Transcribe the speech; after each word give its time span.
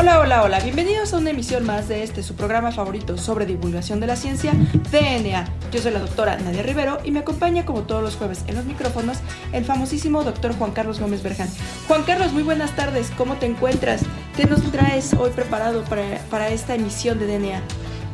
Hola, 0.00 0.18
hola, 0.18 0.42
hola, 0.44 0.60
bienvenidos 0.60 1.12
a 1.12 1.18
una 1.18 1.28
emisión 1.28 1.66
más 1.66 1.86
de 1.86 2.02
este, 2.02 2.22
su 2.22 2.34
programa 2.34 2.72
favorito 2.72 3.18
sobre 3.18 3.44
divulgación 3.44 4.00
de 4.00 4.06
la 4.06 4.16
ciencia, 4.16 4.54
DNA. 4.90 5.46
Yo 5.70 5.82
soy 5.82 5.92
la 5.92 5.98
doctora 5.98 6.38
Nadia 6.38 6.62
Rivero 6.62 7.00
y 7.04 7.10
me 7.10 7.18
acompaña 7.18 7.66
como 7.66 7.82
todos 7.82 8.02
los 8.02 8.16
jueves 8.16 8.42
en 8.46 8.54
los 8.54 8.64
micrófonos 8.64 9.18
el 9.52 9.66
famosísimo 9.66 10.24
doctor 10.24 10.54
Juan 10.54 10.70
Carlos 10.70 11.00
Gómez 11.00 11.22
Berján. 11.22 11.50
Juan 11.86 12.04
Carlos, 12.04 12.32
muy 12.32 12.42
buenas 12.42 12.74
tardes, 12.74 13.12
¿cómo 13.18 13.34
te 13.34 13.44
encuentras? 13.44 14.00
¿Qué 14.38 14.46
nos 14.46 14.62
traes 14.72 15.12
hoy 15.12 15.32
preparado 15.32 15.84
para, 15.84 16.02
para 16.30 16.48
esta 16.48 16.74
emisión 16.74 17.18
de 17.18 17.26
DNA? 17.26 17.60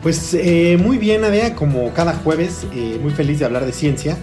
Pues 0.02 0.34
eh, 0.34 0.76
muy 0.82 0.98
bien, 0.98 1.20
Nadia, 1.20 1.54
como 1.54 1.92
cada 1.92 2.14
jueves, 2.14 2.66
eh, 2.74 2.98
muy 3.00 3.12
feliz 3.12 3.38
de 3.38 3.44
hablar 3.44 3.64
de 3.64 3.72
ciencia. 3.72 4.16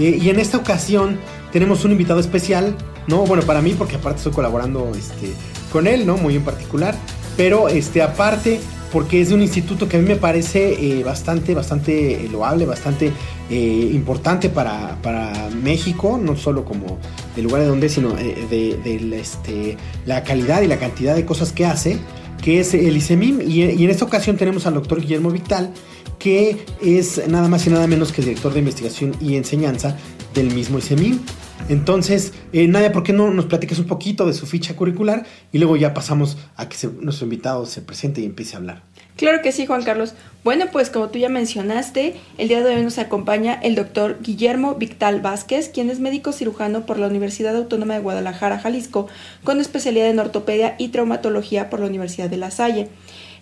Eh, 0.00 0.18
y 0.20 0.30
en 0.30 0.40
esta 0.40 0.56
ocasión 0.56 1.20
tenemos 1.52 1.84
un 1.84 1.92
invitado 1.92 2.18
especial, 2.18 2.74
¿no? 3.06 3.18
Bueno, 3.18 3.44
para 3.44 3.62
mí, 3.62 3.72
porque 3.78 3.94
aparte 3.94 4.18
estoy 4.18 4.32
colaborando 4.32 4.90
este, 4.98 5.32
con 5.74 5.88
él, 5.88 6.06
¿no? 6.06 6.16
Muy 6.16 6.36
en 6.36 6.44
particular. 6.44 6.94
Pero 7.36 7.68
este, 7.68 8.00
aparte, 8.00 8.60
porque 8.92 9.20
es 9.20 9.30
de 9.30 9.34
un 9.34 9.42
instituto 9.42 9.88
que 9.88 9.96
a 9.96 10.00
mí 10.00 10.06
me 10.06 10.14
parece 10.14 11.02
bastante, 11.04 11.52
bastante 11.52 12.28
loable, 12.30 12.64
bastante 12.64 13.12
importante 13.50 14.48
para, 14.48 14.96
para, 15.02 15.50
México, 15.50 16.18
no 16.22 16.36
solo 16.36 16.64
como 16.64 16.98
del 17.34 17.46
lugar 17.46 17.62
de 17.62 17.66
donde, 17.66 17.88
sino 17.88 18.10
de, 18.12 18.78
de 18.84 19.20
este, 19.20 19.76
la 20.06 20.22
calidad 20.22 20.62
y 20.62 20.68
la 20.68 20.78
cantidad 20.78 21.16
de 21.16 21.26
cosas 21.26 21.50
que 21.50 21.66
hace 21.66 21.98
que 22.44 22.60
es 22.60 22.74
el 22.74 22.94
ICEMIM. 22.94 23.40
Y, 23.40 23.62
en 23.62 23.90
esta 23.90 24.04
ocasión 24.04 24.36
tenemos 24.36 24.66
al 24.66 24.74
doctor 24.74 25.00
Guillermo 25.00 25.30
Vital, 25.30 25.72
que 26.18 26.66
es 26.82 27.26
nada 27.26 27.48
más 27.48 27.66
y 27.66 27.70
nada 27.70 27.86
menos 27.86 28.12
que 28.12 28.20
el 28.20 28.26
director 28.26 28.52
de 28.52 28.58
investigación 28.58 29.16
y 29.18 29.36
enseñanza 29.36 29.96
del 30.34 30.52
mismo 30.52 30.78
ICEMIM. 30.78 31.20
Entonces, 31.68 32.32
eh, 32.52 32.68
Nadia, 32.68 32.92
¿por 32.92 33.02
qué 33.02 33.12
no 33.12 33.30
nos 33.32 33.46
platiques 33.46 33.78
un 33.78 33.86
poquito 33.86 34.26
de 34.26 34.34
su 34.34 34.46
ficha 34.46 34.76
curricular 34.76 35.24
y 35.52 35.58
luego 35.58 35.76
ya 35.76 35.94
pasamos 35.94 36.36
a 36.56 36.68
que 36.68 36.76
nuestro 37.00 37.24
invitado 37.24 37.64
se 37.66 37.80
presente 37.80 38.20
y 38.20 38.26
empiece 38.26 38.54
a 38.54 38.58
hablar? 38.58 38.82
Claro 39.16 39.42
que 39.42 39.52
sí, 39.52 39.64
Juan 39.64 39.84
Carlos. 39.84 40.14
Bueno, 40.42 40.66
pues 40.72 40.90
como 40.90 41.08
tú 41.08 41.18
ya 41.18 41.28
mencionaste, 41.28 42.16
el 42.36 42.48
día 42.48 42.62
de 42.62 42.74
hoy 42.74 42.82
nos 42.82 42.98
acompaña 42.98 43.54
el 43.62 43.76
doctor 43.76 44.18
Guillermo 44.20 44.74
Victal 44.74 45.20
Vázquez, 45.20 45.68
quien 45.68 45.88
es 45.88 46.00
médico 46.00 46.32
cirujano 46.32 46.84
por 46.84 46.98
la 46.98 47.06
Universidad 47.06 47.56
Autónoma 47.56 47.94
de 47.94 48.00
Guadalajara, 48.00 48.58
Jalisco, 48.58 49.06
con 49.44 49.60
especialidad 49.60 50.08
en 50.08 50.18
ortopedia 50.18 50.74
y 50.78 50.88
traumatología 50.88 51.70
por 51.70 51.78
la 51.78 51.86
Universidad 51.86 52.28
de 52.28 52.38
La 52.38 52.50
Salle. 52.50 52.88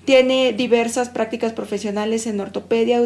Tiene 0.04 0.52
diversas 0.52 1.10
prácticas 1.10 1.52
profesionales 1.52 2.26
en 2.26 2.40
ortopedia 2.40 3.00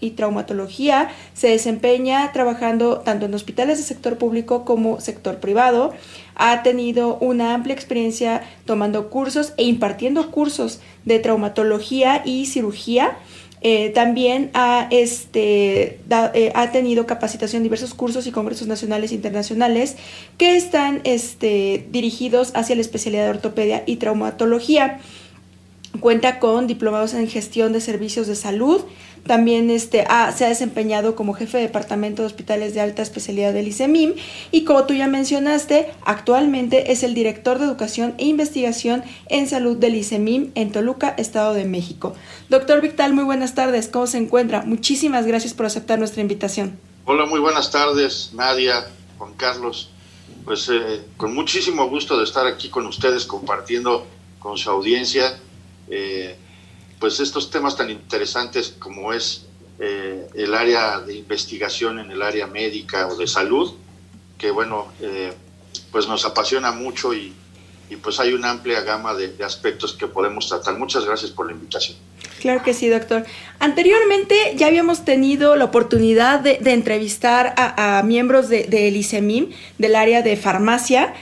y 0.00 0.10
traumatología. 0.10 1.08
Se 1.32 1.48
desempeña 1.48 2.32
trabajando 2.32 2.98
tanto 2.98 3.26
en 3.26 3.34
hospitales 3.34 3.78
de 3.78 3.84
sector 3.84 4.18
público 4.18 4.64
como 4.64 5.00
sector 5.00 5.38
privado. 5.38 5.92
Ha 6.34 6.64
tenido 6.64 7.18
una 7.18 7.54
amplia 7.54 7.74
experiencia 7.74 8.42
tomando 8.64 9.10
cursos 9.10 9.52
e 9.58 9.64
impartiendo 9.64 10.32
cursos 10.32 10.80
de 11.04 11.20
traumatología 11.20 12.22
y 12.24 12.46
cirugía. 12.46 13.16
Eh, 13.62 13.90
también 13.90 14.50
ha, 14.54 14.88
este, 14.90 16.00
eh, 16.34 16.52
ha 16.54 16.72
tenido 16.72 17.06
capacitación 17.06 17.60
en 17.60 17.64
diversos 17.64 17.92
cursos 17.92 18.26
y 18.26 18.32
congresos 18.32 18.66
nacionales 18.66 19.12
e 19.12 19.14
internacionales 19.14 19.96
que 20.38 20.56
están 20.56 21.02
este, 21.04 21.86
dirigidos 21.90 22.52
hacia 22.54 22.74
la 22.74 22.80
especialidad 22.80 23.24
de 23.24 23.30
ortopedia 23.30 23.82
y 23.86 23.96
traumatología. 23.96 24.98
Cuenta 25.98 26.38
con 26.38 26.68
diplomados 26.68 27.14
en 27.14 27.28
gestión 27.28 27.72
de 27.72 27.80
servicios 27.80 28.28
de 28.28 28.36
salud. 28.36 28.82
También 29.26 29.70
este, 29.70 30.06
se 30.34 30.44
ha 30.44 30.48
desempeñado 30.48 31.14
como 31.14 31.34
jefe 31.34 31.58
de 31.58 31.64
departamento 31.64 32.22
de 32.22 32.26
hospitales 32.26 32.74
de 32.74 32.80
alta 32.80 33.02
especialidad 33.02 33.52
del 33.52 33.68
ICEMIM 33.68 34.14
y 34.50 34.64
como 34.64 34.84
tú 34.84 34.94
ya 34.94 35.08
mencionaste, 35.08 35.90
actualmente 36.04 36.92
es 36.92 37.02
el 37.02 37.12
director 37.12 37.58
de 37.58 37.66
educación 37.66 38.14
e 38.18 38.24
investigación 38.26 39.02
en 39.28 39.48
salud 39.48 39.76
del 39.76 39.96
ICEMIM 39.96 40.52
en 40.54 40.72
Toluca, 40.72 41.14
Estado 41.18 41.52
de 41.54 41.64
México. 41.64 42.14
Doctor 42.48 42.80
Victal, 42.80 43.12
muy 43.12 43.24
buenas 43.24 43.54
tardes. 43.54 43.88
¿Cómo 43.88 44.06
se 44.06 44.18
encuentra? 44.18 44.62
Muchísimas 44.62 45.26
gracias 45.26 45.52
por 45.52 45.66
aceptar 45.66 45.98
nuestra 45.98 46.22
invitación. 46.22 46.78
Hola, 47.04 47.26
muy 47.26 47.40
buenas 47.40 47.70
tardes, 47.70 48.30
Nadia, 48.32 48.86
Juan 49.18 49.34
Carlos. 49.34 49.90
Pues 50.44 50.68
eh, 50.70 51.02
con 51.16 51.34
muchísimo 51.34 51.88
gusto 51.88 52.16
de 52.16 52.24
estar 52.24 52.46
aquí 52.46 52.70
con 52.70 52.86
ustedes 52.86 53.26
compartiendo 53.26 54.06
con 54.38 54.56
su 54.56 54.70
audiencia 54.70 55.38
eh, 55.90 56.36
pues 56.98 57.18
estos 57.20 57.50
temas 57.50 57.76
tan 57.76 57.90
interesantes 57.90 58.76
como 58.78 59.12
es 59.12 59.46
eh, 59.78 60.26
el 60.34 60.54
área 60.54 61.00
de 61.00 61.14
investigación 61.14 61.98
en 61.98 62.10
el 62.10 62.20
área 62.20 62.46
médica 62.46 63.06
o 63.08 63.16
de 63.16 63.26
salud, 63.26 63.72
que 64.36 64.50
bueno, 64.50 64.92
eh, 65.00 65.32
pues 65.90 66.06
nos 66.06 66.26
apasiona 66.26 66.70
mucho 66.70 67.14
y, 67.14 67.34
pues 68.02 68.20
hay 68.20 68.32
una 68.32 68.50
amplia 68.50 68.82
gama 68.82 69.14
de, 69.14 69.42
aspectos 69.42 69.94
que 69.94 70.06
podemos 70.06 70.48
tratar. 70.48 70.78
Muchas 70.78 71.04
gracias 71.04 71.32
por 71.32 71.46
la 71.46 71.52
invitación. 71.52 71.98
Claro 72.40 72.62
que 72.62 72.72
sí, 72.72 72.88
doctor. 72.88 73.24
Anteriormente 73.58 74.34
ya 74.54 74.68
habíamos 74.68 75.04
tenido 75.04 75.56
la 75.56 75.64
oportunidad 75.64 76.38
de, 76.38 76.60
entrevistar 76.72 77.52
a, 77.56 78.02
miembros 78.04 78.48
del 78.48 78.70
de, 78.70 78.88
ICEMIM, 78.90 79.50
del 79.78 79.96
área 79.96 80.22
de 80.22 80.36
farmacia, 80.36 81.14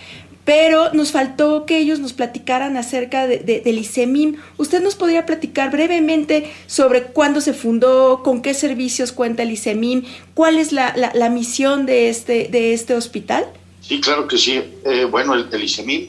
pero 0.48 0.94
nos 0.94 1.12
faltó 1.12 1.66
que 1.66 1.76
ellos 1.76 2.00
nos 2.00 2.14
platicaran 2.14 2.78
acerca 2.78 3.26
de, 3.26 3.60
del 3.62 3.78
ICEMIM. 3.80 4.36
¿Usted 4.56 4.82
nos 4.82 4.94
podría 4.94 5.26
platicar 5.26 5.70
brevemente 5.70 6.50
sobre 6.66 7.02
cuándo 7.02 7.42
se 7.42 7.52
fundó, 7.52 8.22
con 8.22 8.40
qué 8.40 8.54
servicios 8.54 9.12
cuenta 9.12 9.42
el 9.42 9.50
ICEMIM, 9.50 10.06
cuál 10.32 10.56
es 10.56 10.72
la, 10.72 10.94
la, 10.96 11.28
misión 11.28 11.84
de 11.84 12.08
este, 12.08 12.48
de 12.50 12.72
este 12.72 12.94
hospital? 12.94 13.44
Sí, 13.82 14.00
claro 14.00 14.26
que 14.26 14.38
sí. 14.38 14.62
Eh, 14.86 15.04
bueno, 15.04 15.34
el, 15.34 15.62
ICEMIM 15.62 16.08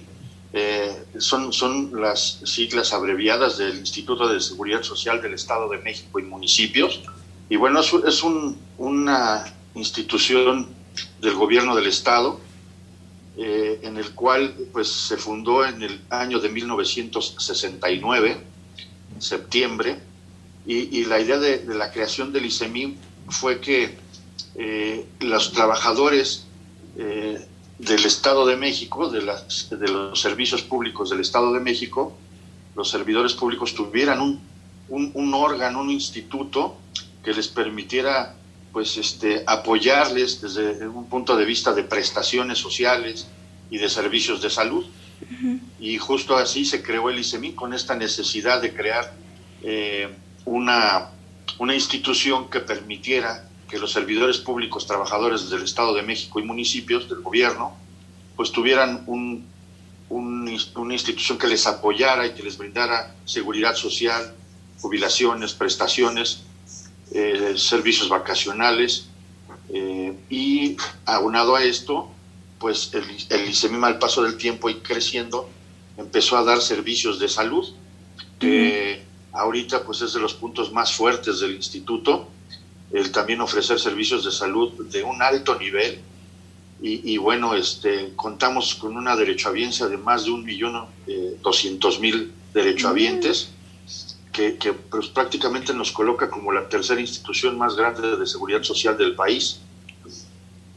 eh, 0.54 0.90
son, 1.18 1.52
son 1.52 2.00
las 2.00 2.40
siglas 2.46 2.94
abreviadas 2.94 3.58
del 3.58 3.80
Instituto 3.80 4.26
de 4.32 4.40
Seguridad 4.40 4.84
Social 4.84 5.22
del 5.22 5.34
Estado 5.34 5.68
de 5.68 5.80
México 5.80 6.18
y 6.18 6.24
municipios. 6.24 7.02
Y 7.50 7.58
bueno, 7.58 7.82
es, 7.82 7.94
es 8.08 8.24
un, 8.24 8.58
una 8.78 9.54
institución 9.76 10.70
del 11.20 11.34
gobierno 11.34 11.76
del 11.76 11.88
Estado 11.88 12.40
eh, 13.42 13.80
en 13.84 13.96
el 13.96 14.14
cual 14.16 14.54
pues, 14.74 14.90
se 14.90 15.16
fundó 15.16 15.66
en 15.66 15.82
el 15.82 16.02
año 16.10 16.40
de 16.40 16.50
1969, 16.50 18.38
septiembre, 19.18 19.98
y, 20.66 21.06
la 21.06 21.22
idea 21.22 21.40
de, 21.40 21.64
la 21.66 21.90
creación 21.90 22.34
del 22.34 22.46
ICEMIM 22.48 22.98
fue 23.30 23.62
que 23.62 23.96
eh, 24.56 25.06
los 25.22 25.54
trabajadores 25.54 26.48
eh, 26.98 27.40
del 27.78 28.06
Estado 28.06 28.46
de 28.46 28.58
México, 28.58 29.10
de, 29.10 29.22
las, 29.22 29.70
de 29.70 29.88
los 29.88 30.20
servicios 30.20 30.62
públicos 30.62 31.10
del 31.10 31.22
Estado 31.22 31.54
de 31.54 31.62
México, 31.62 32.18
los 32.76 32.90
servidores 32.90 33.34
públicos 33.34 33.74
tuvieran 33.74 34.20
un, 34.20 34.42
un, 34.90 35.12
un 35.14 35.34
órgano, 35.34 35.80
un 35.80 35.90
instituto 35.90 36.76
que 37.24 37.34
les 37.34 37.48
permitiera 37.48 38.36
pues 38.72 38.98
este, 38.98 39.44
apoyarles 39.48 40.42
desde 40.42 40.88
un 40.88 41.08
punto 41.08 41.36
de 41.36 41.46
vista 41.46 41.74
de 41.74 41.84
prestaciones 41.84 42.58
sociales 42.58 43.28
y 43.70 43.78
de 43.78 43.90
servicios 43.90 44.42
de 44.42 44.50
salud. 44.50 44.86
Y 45.80 45.98
justo 45.98 46.38
así 46.38 46.66
se 46.66 46.82
creó 46.82 47.10
el 47.10 47.20
ICEMI 47.20 47.54
con 47.54 47.74
esta 47.74 47.96
necesidad 47.96 48.62
de 48.62 48.74
crear 48.74 49.14
eh, 49.64 50.10
una, 50.46 51.10
una 51.58 51.74
institución 51.74 52.50
que 52.50 52.62
permitiera 52.62 53.50
que 53.68 53.78
los 53.78 53.92
servidores 53.92 54.38
públicos, 54.38 54.88
trabajadores 54.88 55.50
del 55.50 55.64
Estado 55.64 55.94
de 55.94 56.02
México 56.02 56.40
y 56.40 56.44
municipios 56.44 57.10
del 57.10 57.22
gobierno, 57.22 57.76
pues 58.36 58.52
tuvieran 58.52 59.04
un, 59.08 59.46
una 60.10 60.94
institución 60.94 61.38
que 61.38 61.48
les 61.48 61.68
apoyara 61.68 62.26
y 62.26 62.34
que 62.34 62.44
les 62.44 62.58
brindara 62.58 63.14
seguridad 63.26 63.76
social, 63.76 64.34
jubilaciones, 64.82 65.54
prestaciones 65.54 66.44
eh, 67.12 67.54
servicios 67.58 68.10
vacacionales 68.10 69.08
eh, 69.74 70.14
y 70.30 70.78
aunado 71.06 71.56
a 71.56 71.64
esto, 71.64 72.12
pues 72.60 72.92
el, 72.94 73.04
el 73.30 73.50
ICEMIM 73.50 73.84
al 73.84 74.00
paso 74.00 74.24
del 74.24 74.38
tiempo 74.38 74.70
y 74.70 74.76
creciendo 74.76 75.50
empezó 75.98 76.38
a 76.38 76.44
dar 76.44 76.62
servicios 76.62 77.20
de 77.20 77.28
salud, 77.28 77.68
que 78.40 79.04
ahorita 79.32 79.84
pues 79.84 80.02
es 80.02 80.14
de 80.14 80.20
los 80.20 80.34
puntos 80.34 80.72
más 80.72 80.94
fuertes 80.94 81.40
del 81.40 81.56
instituto, 81.56 82.30
el 82.92 83.12
también 83.12 83.42
ofrecer 83.42 83.80
servicios 83.80 84.24
de 84.26 84.32
salud 84.32 84.86
de 84.90 85.04
un 85.04 85.22
alto 85.22 85.58
nivel. 85.58 86.00
Y, 86.82 87.18
bueno, 87.18 87.56
este, 87.56 88.14
contamos 88.16 88.74
con 88.76 88.96
una 88.96 89.14
derechohabiencia 89.18 89.88
de 89.88 89.98
más 89.98 90.24
de 90.24 90.32
un 90.32 90.46
millón 90.46 90.86
eh, 91.08 91.36
doscientos 91.44 92.00
mil 92.00 92.32
derechohabientes 92.54 93.50
que, 94.32 94.74
pues, 94.90 95.08
prácticamente 95.08 95.74
nos 95.74 95.92
coloca 95.92 96.30
como 96.30 96.52
la 96.52 96.70
tercera 96.70 97.02
institución 97.02 97.58
más 97.58 97.76
grande 97.76 98.16
de 98.16 98.26
seguridad 98.26 98.64
social 98.64 98.98
del 98.98 99.16
país. 99.16 99.60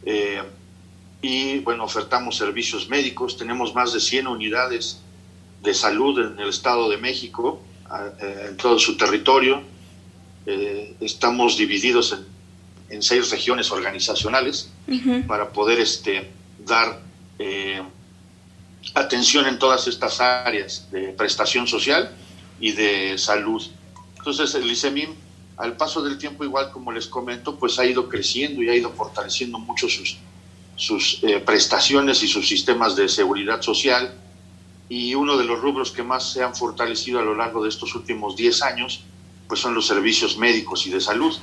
Eh, 0.05 0.43
y 1.21 1.61
bueno, 1.61 1.85
ofertamos 1.85 2.37
servicios 2.37 2.89
médicos, 2.89 3.37
tenemos 3.37 3.75
más 3.75 3.93
de 3.93 4.01
100 4.01 4.27
unidades 4.27 5.01
de 5.63 5.75
salud 5.75 6.19
en 6.19 6.41
el 6.41 6.49
Estado 6.49 6.91
de 6.91 6.97
México, 6.97 7.63
eh, 8.21 8.47
en 8.49 8.57
todo 8.57 8.79
su 8.79 8.97
territorio. 8.97 9.63
Eh, 10.47 10.97
estamos 11.01 11.57
divididos 11.57 12.13
en, 12.13 12.27
en, 12.97 13.03
seis 13.03 13.31
regiones 13.31 13.71
organizacionales 13.71 14.73
para 15.29 15.53
poder 15.53 15.79
este, 15.79 16.33
dar 16.59 17.01
eh, 17.39 17.81
atención 18.95 19.47
en 19.47 19.59
todas 19.59 19.87
estas 19.87 20.21
áreas 20.21 20.91
de 20.91 21.13
prestación 21.13 21.69
social 21.69 22.11
y 22.63 22.73
de 22.73 23.19
salud. 23.19 23.63
Entonces 24.17 24.55
el 24.55 24.71
ICEMIM, 24.71 25.11
al 25.59 25.77
paso 25.77 26.01
del 26.01 26.17
tiempo, 26.17 26.45
igual 26.45 26.71
como 26.71 26.93
les 26.93 27.07
comento, 27.07 27.59
pues 27.59 27.79
ha 27.79 27.85
ido 27.85 28.09
creciendo 28.09 28.63
y 28.63 28.71
ha 28.71 28.75
ido 28.75 28.91
fortaleciendo 28.93 29.59
mucho 29.59 29.89
sus, 29.89 30.17
sus 30.77 31.21
prestaciones 31.45 32.23
y 32.23 32.29
sus 32.29 32.49
sistemas 32.49 32.97
de 32.97 33.09
seguridad 33.09 33.61
social 33.61 34.15
y 34.89 35.15
uno 35.15 35.37
de 35.37 35.45
los 35.45 35.61
rubros 35.61 35.91
que 35.91 36.03
más 36.03 36.33
se 36.33 36.43
han 36.43 36.55
fortalecido 36.55 37.19
a 37.19 37.23
lo 37.23 37.35
largo 37.35 37.63
de 37.63 37.69
estos 37.69 37.95
últimos 37.95 38.37
10 38.37 38.63
años, 38.63 39.01
pues 39.49 39.61
son 39.61 39.75
los 39.75 39.87
servicios 39.87 40.37
médicos 40.37 40.87
y 40.87 40.91
de 40.91 41.01
salud. 41.01 41.37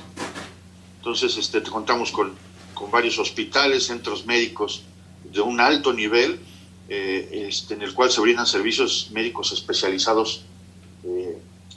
Entonces, 0.98 1.36
este, 1.36 1.62
contamos 1.62 2.12
con, 2.12 2.34
con 2.74 2.90
varios 2.90 3.18
hospitales, 3.18 3.86
centros 3.86 4.24
médicos 4.24 4.84
de 5.24 5.40
un 5.40 5.60
alto 5.60 5.92
nivel, 5.92 6.40
eh, 6.88 7.46
este, 7.48 7.74
en 7.74 7.82
el 7.82 7.92
cual 7.92 8.10
se 8.10 8.20
brindan 8.20 8.46
servicios 8.46 9.10
médicos 9.12 9.52
especializados 9.52 10.44
eh, 10.44 10.49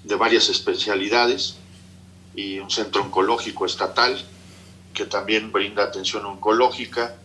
de 0.04 0.16
varias 0.16 0.50
especialidades 0.50 1.58
y 2.36 2.60
un 2.60 2.70
centro 2.70 3.04
oncológico 3.04 3.66
estatal 3.66 4.20
que 4.94 5.06
también 5.06 5.52
brinda 5.52 5.84
atención 5.84 6.26
oncológica, 6.26 7.16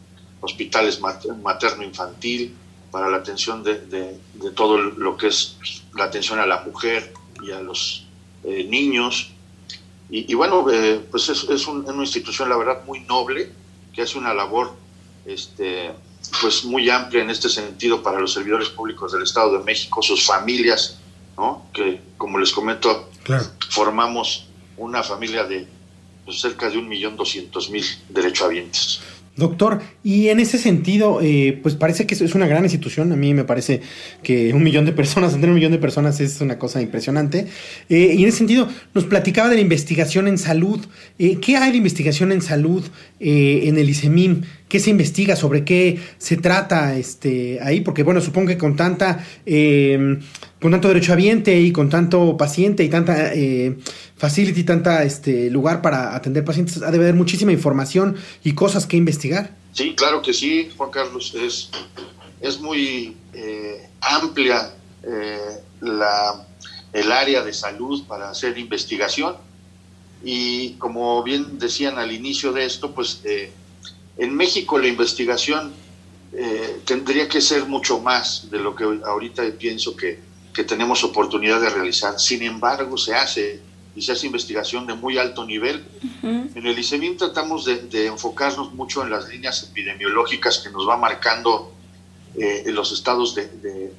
hospitales 0.41 1.01
materno-infantil, 1.01 2.55
para 2.91 3.09
la 3.09 3.19
atención 3.19 3.63
de, 3.63 3.81
de, 3.81 4.51
todo 4.55 4.79
lo 4.79 5.17
que 5.17 5.29
es 5.29 5.57
la 5.95 6.05
atención 6.05 6.39
a 6.39 6.47
la 6.47 6.63
mujer 6.63 7.13
y 7.43 7.51
a 7.51 7.61
los 7.61 8.07
eh, 8.45 8.65
niños. 8.65 9.33
Y, 10.11 10.33
bueno, 10.33 10.71
eh, 10.71 11.05
pues 11.11 11.29
es, 11.29 11.45
es 11.51 11.67
una 11.67 11.93
institución, 12.01 12.49
la 12.49 12.57
verdad, 12.57 12.83
muy 12.87 13.01
noble, 13.01 13.53
que 13.93 14.01
hace 14.01 14.17
una 14.17 14.33
labor 14.33 14.73
este, 15.27 15.91
pues 16.41 16.65
muy 16.65 16.89
amplia 16.89 17.23
en 17.23 17.29
este 17.29 17.51
sentido 17.51 18.03
para 18.03 18.19
los 18.19 18.33
servidores 18.33 18.71
públicos 18.71 19.13
del 19.13 19.23
Estado 19.23 19.59
de 19.59 19.65
México, 19.65 20.03
sus 20.03 20.25
familias, 20.25 20.98
¿no? 21.39 21.67
que 21.73 22.01
como 22.17 22.39
les 22.39 22.53
comento, 22.53 23.11
formamos 23.71 24.49
una 24.77 25.03
familia 25.03 25.45
de 25.45 25.67
pues, 26.25 26.41
cerca 26.41 26.69
de 26.69 26.79
un 26.79 26.89
millón 26.89 27.17
doscientos 27.17 27.71
mil 27.71 27.85
derechohabientes. 28.09 29.01
Doctor, 29.39 29.81
y 30.03 30.31
en 30.31 30.41
ese 30.41 30.59
sentido, 30.59 31.21
eh, 31.23 31.61
pues 31.63 31.77
parece 31.77 32.09
que 32.09 32.15
es 32.15 32.35
una 32.35 32.49
gran 32.49 32.65
institución. 32.65 33.13
A 33.13 33.17
mí 33.17 33.35
me 33.35 33.45
parece 33.45 33.83
que 34.25 34.53
un 34.53 34.65
millón 34.65 34.85
de 34.85 34.91
personas, 34.91 35.31
tener 35.33 35.51
un 35.51 35.55
millón 35.55 35.71
de 35.71 35.79
personas 35.79 36.19
es 36.19 36.41
una 36.41 36.59
cosa 36.59 36.83
impresionante. 36.83 37.47
Eh, 37.89 38.17
y 38.19 38.23
en 38.25 38.29
ese 38.29 38.39
sentido, 38.39 38.69
nos 38.95 39.05
platicaba 39.05 39.49
de 39.49 39.55
la 39.55 39.61
investigación 39.61 40.27
en 40.27 40.39
salud. 40.39 40.85
Eh, 41.21 41.39
¿Qué 41.41 41.57
hay 41.57 41.71
de 41.71 41.77
investigación 41.77 42.33
en 42.33 42.43
salud 42.43 42.85
en 43.21 43.79
el 43.79 43.89
ICEMIM? 43.89 44.43
¿Qué 44.69 44.81
se 44.81 44.91
investiga? 44.91 45.37
¿Sobre 45.37 45.65
qué 45.65 46.01
se 46.19 46.37
trata 46.37 46.97
este, 46.99 47.61
ahí? 47.63 47.81
Porque, 47.81 48.03
bueno, 48.03 48.21
supongo 48.21 48.49
que 48.49 48.59
con 48.59 48.75
tanta 48.75 49.25
con 50.61 50.73
tanto 50.73 50.89
derechohabiente 50.89 51.61
y 51.61 51.73
con 51.73 51.89
tanto 51.89 52.37
paciente 52.37 52.83
y 52.83 52.89
tanta 52.89 53.33
eh, 53.33 53.79
facility, 54.17 54.65
tanta 54.65 55.05
este 55.05 55.51
lugar 55.51 55.83
para 55.83 56.17
atender 56.17 56.45
pacientes, 56.45 56.83
ha 56.83 56.91
de 56.91 56.99
haber 56.99 57.15
muchísima 57.15 57.53
información 57.53 58.17
y 58.43 58.55
cosas 58.55 58.87
que 58.87 58.97
investigar. 58.97 59.57
Sí, 59.73 59.95
claro 59.95 60.21
que 60.21 60.33
sí, 60.33 60.71
Juan 60.77 60.91
Carlos. 60.91 61.35
Es, 61.35 61.71
es 62.41 62.61
muy 62.61 63.17
eh, 63.33 63.89
amplia 64.01 64.75
eh, 65.05 65.39
la, 65.81 66.45
el 66.93 67.13
área 67.13 67.45
de 67.45 67.53
salud 67.53 68.03
para 68.07 68.31
hacer 68.31 68.59
investigación. 68.59 69.37
Y 70.25 70.73
como 70.73 71.23
bien 71.23 71.61
decían 71.61 71.99
al 71.99 72.11
inicio 72.11 72.53
de 72.53 72.65
esto, 72.65 72.93
pues 72.93 73.23
en 74.17 74.35
México 74.35 74.77
la 74.77 74.89
investigación 74.89 75.73
tendría 76.85 77.29
que 77.29 77.41
ser 77.41 77.67
mucho 77.67 78.01
más 78.01 78.51
de 78.51 78.59
lo 78.59 78.75
que 78.75 78.83
ahorita 78.83 79.45
pienso 79.57 79.95
que, 79.95 80.19
que 80.59 80.65
tenemos 80.65 81.05
oportunidad 81.05 81.61
de 81.61 81.71
realizar. 81.71 82.19
Sin 82.19 82.43
embargo, 82.43 82.99
se 82.99 83.15
hace 83.15 83.61
y 83.95 84.03
se 84.03 84.11
hace 84.11 84.27
investigación 84.27 84.89
de 84.89 84.95
muy 84.95 85.17
alto 85.17 85.47
nivel. 85.47 85.85
En 86.21 86.67
el 86.67 86.77
ICEMIM 86.77 87.17
tratamos 87.17 87.65
de, 87.65 88.07
enfocarnos 88.07 88.75
mucho 88.75 89.05
en 89.05 89.11
las 89.11 89.29
líneas 89.29 89.63
epidemiológicas 89.63 90.59
que 90.59 90.71
nos 90.71 90.89
va 90.89 90.97
marcando 90.97 91.73
eh, 92.35 92.65
los 92.73 92.91
estados 92.91 93.37
de, 93.37 93.93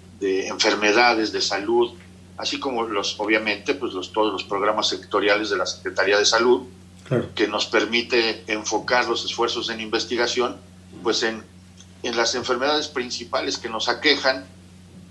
enfermedades, 0.50 1.32
de 1.32 1.40
salud, 1.40 1.94
así 2.36 2.60
como 2.60 2.84
los, 2.84 3.18
obviamente, 3.22 3.74
pues 3.74 3.94
los, 3.94 4.12
todos 4.12 4.34
los 4.34 4.44
programas 4.44 4.90
sectoriales 4.90 5.50
de 5.50 5.56
la 5.56 5.66
Secretaría 5.66 6.18
de 6.18 6.26
Salud, 6.26 6.64
que 7.36 7.48
nos 7.48 7.68
permite 7.68 8.44
enfocar 8.48 9.08
los 9.08 9.24
esfuerzos 9.24 9.70
en 9.70 9.80
investigación, 9.80 10.58
pues 11.04 11.24
en, 11.24 11.42
en 12.04 12.18
las 12.18 12.36
enfermedades 12.36 12.90
principales 12.90 13.58
que 13.58 13.70
nos 13.70 13.88
aquejan 13.88 14.59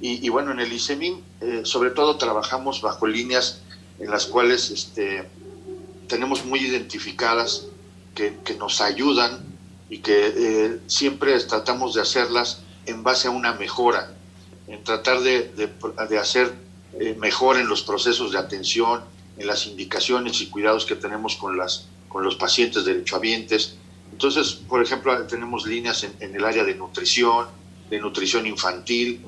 y, 0.01 0.29
bueno, 0.29 0.53
en 0.53 0.61
el 0.61 0.73
ICEMIN 0.73 1.23
eh, 1.41 1.63
sobre 1.65 1.91
todo 1.91 2.17
trabajamos 2.17 2.81
bajo 2.83 3.07
líneas 3.07 3.63
en 3.99 4.11
las 4.11 4.27
cuales 4.27 4.71
este, 4.71 5.29
tenemos 6.07 6.45
muy 6.45 6.61
identificadas 6.61 7.67
que, 8.15 8.33
nos 8.59 8.81
ayudan 8.81 9.45
y 9.89 9.99
que 9.99 10.33
eh, 10.37 10.81
siempre 10.87 11.39
tratamos 11.41 11.95
de 11.95 12.03
hacerlas 12.03 12.63
en 12.87 13.05
base 13.05 13.29
a 13.29 13.31
una 13.31 13.55
mejora, 13.55 14.13
en 14.67 14.83
tratar 14.83 15.21
de, 15.21 15.53
de, 16.09 16.19
hacer 16.19 16.53
eh, 16.99 17.17
mejor 17.19 17.59
en 17.59 17.69
los 17.69 17.83
procesos 17.83 18.33
de 18.33 18.39
atención, 18.39 19.03
en 19.37 19.47
las 19.47 19.67
indicaciones 19.67 20.41
y 20.41 20.49
cuidados 20.49 20.85
que 20.85 20.97
tenemos 20.97 21.37
con, 21.37 21.57
las, 21.57 21.87
con 22.09 22.25
los 22.25 22.35
pacientes 22.35 22.85
derechohabientes. 22.85 23.77
Entonces, 24.11 24.53
por 24.53 24.83
ejemplo, 24.83 25.17
tenemos 25.27 25.65
líneas 25.67 26.03
en, 26.03 26.13
en 26.19 26.35
el 26.35 26.45
área 26.45 26.65
de 26.65 26.75
nutrición, 26.75 27.47
de 27.89 28.01
nutrición 28.01 28.47
infantil, 28.47 29.25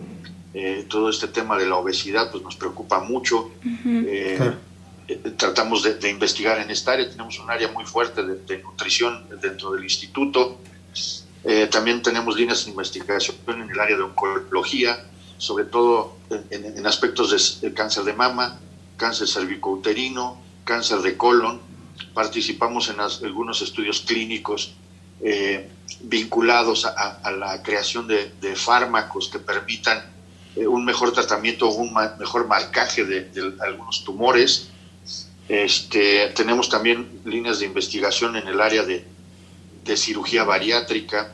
eh, 0.52 0.86
todo 0.88 1.10
este 1.10 1.28
tema 1.28 1.56
de 1.56 1.68
la 1.68 1.76
obesidad 1.76 2.30
pues 2.30 2.42
nos 2.42 2.56
preocupa 2.56 3.00
mucho. 3.00 3.50
Eh, 3.86 4.52
eh, 5.06 5.16
tratamos 5.36 5.82
de, 5.82 6.10
investigar 6.10 6.58
en 6.58 6.70
esta 6.70 6.92
área, 6.92 7.08
tenemos 7.08 7.38
un 7.38 7.50
área 7.50 7.68
muy 7.68 7.84
fuerte 7.84 8.22
de, 8.24 8.58
nutrición 8.58 9.26
dentro 9.40 9.72
del 9.72 9.84
instituto. 9.84 10.58
también 11.70 12.02
tenemos 12.02 12.36
líneas 12.36 12.64
de 12.64 12.70
investigación 12.70 13.36
en 13.46 13.70
el 13.70 13.80
área 13.80 13.96
de 13.96 14.02
oncología, 14.02 15.06
sobre 15.38 15.64
todo 15.64 16.16
en, 16.50 16.84
aspectos 16.86 17.60
de, 17.60 17.72
cáncer 17.72 18.04
de 18.04 18.12
mama, 18.12 18.58
cáncer 18.96 19.28
cervicouterino, 19.28 20.40
cáncer 20.64 20.98
de 20.98 21.16
colon. 21.16 21.60
Participamos 22.12 22.88
en 22.88 22.98
algunos 23.00 23.62
estudios 23.62 24.00
clínicos 24.00 24.74
vinculados 26.02 26.86
a, 26.86 27.30
la 27.30 27.62
creación 27.62 28.08
de, 28.08 28.56
fármacos 28.56 29.28
que 29.28 29.38
permitan 29.38 30.19
eh, 30.56 30.66
un 30.66 30.84
mejor 30.84 31.12
tratamiento, 31.12 31.68
un 31.68 31.94
mejor 32.18 32.46
marcaje 32.46 33.04
de, 33.04 33.54
algunos 33.60 34.04
tumores. 34.04 34.68
Este, 35.48 36.28
tenemos 36.28 36.68
también 36.68 37.20
líneas 37.24 37.60
de 37.60 37.66
investigación 37.66 38.36
en 38.36 38.48
el 38.48 38.60
área 38.60 38.84
de, 38.84 39.04
cirugía 39.96 40.44
bariátrica, 40.44 41.32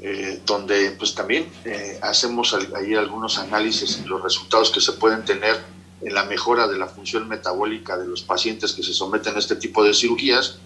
eh, 0.00 0.40
donde 0.44 0.90
pues 0.98 1.14
también 1.14 1.46
eh, 1.64 1.96
hacemos 2.02 2.52
ahí 2.74 2.96
algunos 2.96 3.38
análisis 3.38 4.00
y 4.04 4.08
los 4.08 4.20
resultados 4.20 4.72
que 4.72 4.80
se 4.80 4.94
pueden 4.94 5.24
tener 5.24 5.60
en 6.02 6.12
la 6.12 6.24
mejora 6.24 6.66
de 6.66 6.76
la 6.76 6.88
función 6.88 7.28
metabólica 7.28 7.96
de 7.96 8.08
los 8.08 8.22
pacientes 8.22 8.72
que 8.72 8.82
se 8.82 8.92
someten 8.92 9.36
a 9.36 9.38
este 9.38 9.54
tipo 9.54 9.84
de 9.84 9.94
cirugías, 9.94 10.56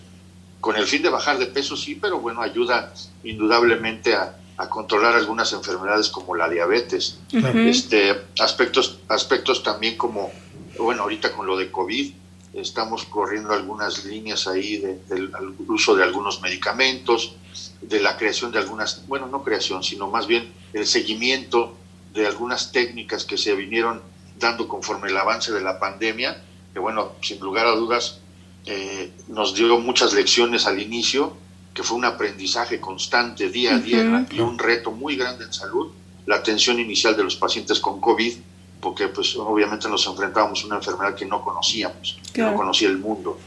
con 0.61 0.77
el 0.77 0.87
fin 0.87 1.03
de 1.03 1.11
bajar 1.11 1.39
de 1.39 1.47
peso, 1.47 1.77
sí, 1.77 1.97
pero 1.97 2.19
bueno, 2.19 2.41
ayuda 2.41 2.95
indudablemente 3.23 4.15
a, 4.15 4.38
a 4.59 4.69
controlar 4.69 5.15
algunas 5.15 5.53
enfermedades 5.53 6.09
como 6.09 6.35
la 6.35 6.49
diabetes, 6.49 7.19
este, 7.33 8.25
aspectos, 8.41 8.99
aspectos 9.09 9.63
también 9.63 9.97
como, 9.97 10.33
bueno, 10.79 11.05
ahorita 11.05 11.33
con 11.33 11.47
lo 11.47 11.57
de 11.57 11.71
COVID, 11.71 12.13
estamos 12.55 13.05
corriendo 13.05 13.53
algunas 13.53 14.05
líneas 14.05 14.49
ahí 14.49 14.79
del 14.79 15.31
uso 15.69 15.95
de 15.95 16.03
algunos 16.03 16.41
medicamentos, 16.41 17.37
de 17.81 18.01
la 18.01 18.17
creación 18.17 18.51
de 18.51 18.59
algunas, 18.59 19.07
bueno, 19.07 19.29
no 19.29 19.45
creación, 19.45 19.85
sino 19.85 20.09
más 20.09 20.27
bien 20.27 20.53
el 20.73 20.87
seguimiento 20.87 21.77
de 22.13 22.27
algunas 22.27 22.73
técnicas 22.73 23.25
que 23.25 23.37
se 23.37 23.55
vinieron 23.55 24.03
dando 24.41 24.67
conforme 24.67 25.09
el 25.09 25.17
avance 25.17 25.53
de 25.53 25.61
la 25.61 25.79
pandemia, 25.79 26.43
que 26.73 26.81
bueno, 26.81 27.13
sin 27.23 27.39
lugar 27.39 27.67
a 27.67 27.73
dudas, 27.73 28.19
eh, 28.67 29.13
nos 29.29 29.55
dio 29.55 29.79
muchas 29.79 30.15
lecciones 30.15 30.67
al 30.67 30.81
inicio, 30.81 31.37
que 31.75 31.83
fue 31.83 31.97
un 31.97 32.05
aprendizaje 32.05 32.81
constante 32.81 33.51
día 33.51 33.77
a 33.77 33.79
día 33.79 34.27
y 34.31 34.41
un 34.41 34.59
reto 34.59 34.91
muy 34.91 35.17
grande 35.17 35.45
en 35.45 35.53
salud, 35.53 35.93
la 36.27 36.37
atención 36.37 36.79
inicial 36.79 37.17
de 37.17 37.25
los 37.25 37.37
pacientes 37.37 37.81
con 37.81 38.01
COVID, 38.01 38.35
porque 38.81 39.09
pues 39.09 39.37
obviamente 39.37 39.89
nos 39.89 40.07
enfrentábamos 40.07 40.63
a 40.63 40.67
una 40.67 40.77
enfermedad 40.77 41.15
que 41.15 41.27
no 41.27 41.43
conocíamos, 41.43 42.19
que 42.33 42.43
no 42.43 42.55
conocía 42.55 42.89
el 42.89 42.99
mundo. 42.99 43.39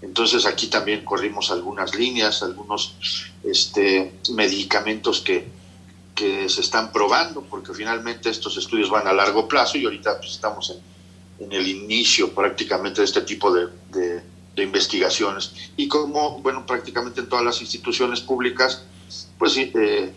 Entonces 0.00 0.46
aquí 0.46 0.68
también 0.68 1.04
corrimos 1.04 1.50
algunas 1.50 1.94
líneas, 1.94 2.42
algunos 2.42 2.94
este, 3.42 4.14
medicamentos 4.30 5.20
que, 5.20 5.48
que 6.18 6.48
se 6.48 6.60
están 6.60 6.92
probando, 6.92 7.42
porque 7.42 7.72
finalmente 7.72 8.30
estos 8.30 8.56
estudios 8.56 8.90
van 8.90 9.06
a 9.06 9.12
largo 9.12 9.46
plazo 9.46 9.78
y 9.78 9.84
ahorita 9.84 10.18
pues, 10.18 10.32
estamos 10.32 10.74
en, 11.38 11.52
el 11.52 11.68
inicio 11.68 12.34
prácticamente 12.34 13.00
de 13.00 13.04
este 13.04 13.20
tipo 13.20 13.52
de, 13.52 14.17
investigaciones. 14.62 15.52
Y 15.76 15.88
como, 15.88 16.40
bueno, 16.40 16.66
prácticamente 16.66 17.20
en 17.20 17.28
todas 17.28 17.44
las 17.44 17.60
instituciones 17.60 18.20
públicas, 18.20 18.82
pues 19.38 19.56
eh, 19.56 20.12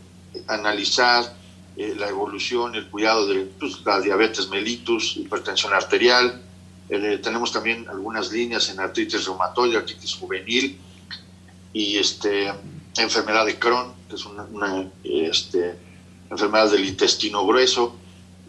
analizar 0.47 1.35
eh, 1.77 1.95
la 1.97 2.09
evolución, 2.09 2.75
el 2.75 2.87
cuidado 2.87 3.27
de 3.27 3.45
pues, 3.59 3.81
la 3.85 3.99
diabetes 4.01 4.49
mellitus, 4.49 5.17
hipertensión 5.17 5.73
arterial. 5.73 6.41
Eh, 6.89 7.19
tenemos 7.23 7.51
también 7.51 7.87
algunas 7.89 8.31
líneas 8.31 8.69
en 8.69 8.79
artritis 8.79 9.25
reumatoide, 9.25 9.77
artritis 9.77 10.15
juvenil 10.15 10.77
y 11.71 11.97
este, 11.97 12.51
enfermedad 12.97 13.45
de 13.45 13.57
Crohn, 13.57 13.93
que 14.09 14.15
es 14.15 14.25
una, 14.25 14.91
este, 15.03 15.75
enfermedad 16.29 16.69
del 16.71 16.85
intestino 16.85 17.45
grueso. 17.45 17.95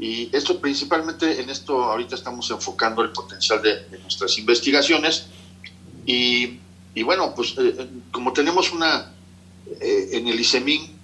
Y 0.00 0.28
esto 0.34 0.60
principalmente 0.60 1.40
en 1.40 1.48
esto 1.48 1.84
ahorita 1.84 2.16
estamos 2.16 2.50
enfocando 2.50 3.02
el 3.02 3.12
potencial 3.12 3.62
de, 3.62 3.86
nuestras 4.02 4.36
investigaciones. 4.38 5.26
Y, 6.06 6.58
y 6.94 7.02
bueno, 7.02 7.34
pues 7.34 7.54
eh, 7.58 7.74
eh, 7.78 7.88
como 8.10 8.32
tenemos 8.32 8.72
una, 8.72 9.12
eh, 9.80 10.08
en 10.12 10.28
el 10.28 10.40
ICEMIN 10.40 11.00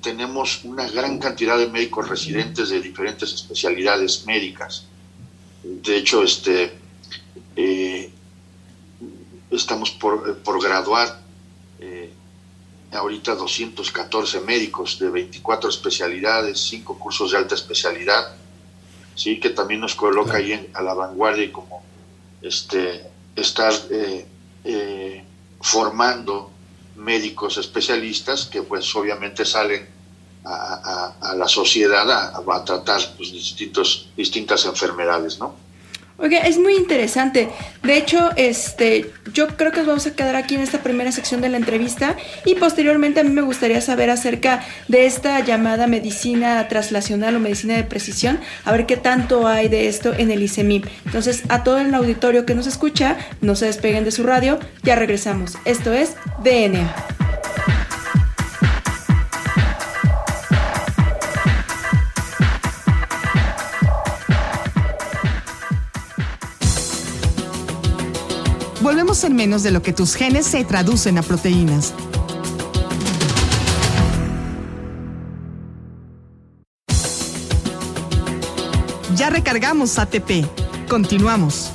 tenemos 0.00 0.60
una 0.62 0.88
gran 0.88 1.18
cantidad 1.18 1.58
de 1.58 1.66
médicos 1.66 2.08
residentes 2.08 2.68
de 2.68 2.80
diferentes 2.80 3.32
especialidades 3.32 4.24
médicas. 4.24 4.84
De 5.64 5.96
hecho, 5.96 6.22
este, 6.22 6.72
estamos 9.50 9.90
por, 9.90 10.38
por 10.38 10.62
graduar 10.62 11.20
ahorita 12.92 13.34
214 13.34 14.40
médicos 14.42 15.00
de 15.00 15.10
24 15.10 15.68
especialidades, 15.68 16.60
5 16.60 16.96
cursos 16.96 17.32
de 17.32 17.38
alta 17.38 17.56
especialidad, 17.56 18.36
sí 19.16 19.40
que 19.40 19.50
también 19.50 19.80
nos 19.80 19.96
coloca 19.96 20.36
ahí 20.36 20.70
a 20.74 20.80
la 20.80 20.94
vanguardia 20.94 21.44
y 21.44 21.50
como 21.50 21.82
este, 22.40 23.10
estar 23.40 23.72
eh, 23.90 24.26
eh, 24.64 25.24
formando 25.60 26.50
médicos 26.96 27.56
especialistas 27.56 28.46
que 28.46 28.62
pues 28.62 28.94
obviamente 28.94 29.44
salen 29.44 29.88
a, 30.44 31.34
la 31.36 31.48
sociedad 31.48 32.10
a, 32.10 32.64
tratar 32.64 33.00
pues, 33.16 33.32
distintos, 33.32 34.08
distintas 34.16 34.64
enfermedades, 34.64 35.38
¿no? 35.38 35.54
Oiga, 36.22 36.40
es 36.40 36.58
muy 36.58 36.76
interesante. 36.76 37.48
De 37.82 37.96
hecho, 37.96 38.28
este, 38.36 39.10
yo 39.32 39.48
creo 39.56 39.72
que 39.72 39.78
nos 39.78 39.86
vamos 39.86 40.06
a 40.06 40.14
quedar 40.14 40.36
aquí 40.36 40.54
en 40.54 40.60
esta 40.60 40.82
primera 40.82 41.10
sección 41.12 41.40
de 41.40 41.48
la 41.48 41.56
entrevista 41.56 42.14
y 42.44 42.56
posteriormente 42.56 43.20
a 43.20 43.24
mí 43.24 43.30
me 43.30 43.40
gustaría 43.40 43.80
saber 43.80 44.10
acerca 44.10 44.62
de 44.88 45.06
esta 45.06 45.40
llamada 45.40 45.86
medicina 45.86 46.68
traslacional 46.68 47.36
o 47.36 47.40
medicina 47.40 47.74
de 47.74 47.84
precisión, 47.84 48.38
a 48.66 48.72
ver 48.72 48.84
qué 48.84 48.98
tanto 48.98 49.48
hay 49.48 49.68
de 49.68 49.88
esto 49.88 50.12
en 50.12 50.30
el 50.30 50.42
ICEMIP. 50.42 50.84
Entonces, 51.06 51.42
a 51.48 51.64
todo 51.64 51.78
el 51.78 51.94
auditorio 51.94 52.44
que 52.44 52.54
nos 52.54 52.66
escucha, 52.66 53.16
no 53.40 53.56
se 53.56 53.64
despeguen 53.64 54.04
de 54.04 54.10
su 54.10 54.22
radio, 54.22 54.58
ya 54.82 54.96
regresamos. 54.96 55.56
Esto 55.64 55.94
es 55.94 56.16
DNA. 56.44 56.94
En 69.10 69.34
menos 69.34 69.64
de 69.64 69.72
lo 69.72 69.82
que 69.82 69.92
tus 69.92 70.14
genes 70.14 70.46
se 70.46 70.64
traducen 70.64 71.18
a 71.18 71.22
proteínas. 71.22 71.92
Ya 79.16 79.30
recargamos 79.30 79.98
ATP. 79.98 80.46
Continuamos. 80.88 81.72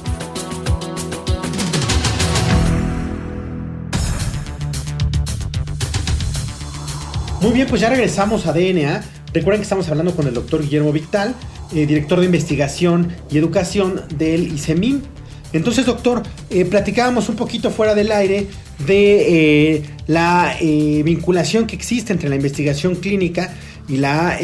Muy 7.42 7.52
bien, 7.52 7.68
pues 7.68 7.82
ya 7.82 7.90
regresamos 7.90 8.48
a 8.48 8.54
DNA. 8.54 9.04
Recuerden 9.34 9.60
que 9.60 9.64
estamos 9.64 9.90
hablando 9.90 10.16
con 10.16 10.26
el 10.26 10.34
doctor 10.34 10.62
Guillermo 10.62 10.94
Victal, 10.94 11.36
eh, 11.74 11.86
director 11.86 12.22
de 12.22 12.28
investigación 12.28 13.14
y 13.30 13.38
educación 13.38 14.04
del 14.18 14.54
ICEMIN, 14.54 15.04
entonces, 15.56 15.86
doctor, 15.86 16.22
eh, 16.50 16.66
platicábamos 16.66 17.30
un 17.30 17.38
poquito 17.38 17.72
fuera 17.72 17.96
del 17.96 18.12
aire 18.12 18.46
de 18.86 19.76
eh, 19.78 19.90
la 20.06 20.58
eh, 20.60 21.02
vinculación 21.04 21.66
que 21.66 21.78
existe 21.78 22.12
entre 22.12 22.28
la 22.28 22.36
investigación 22.36 22.96
clínica 22.96 23.56
y 23.88 23.98
la 23.98 24.38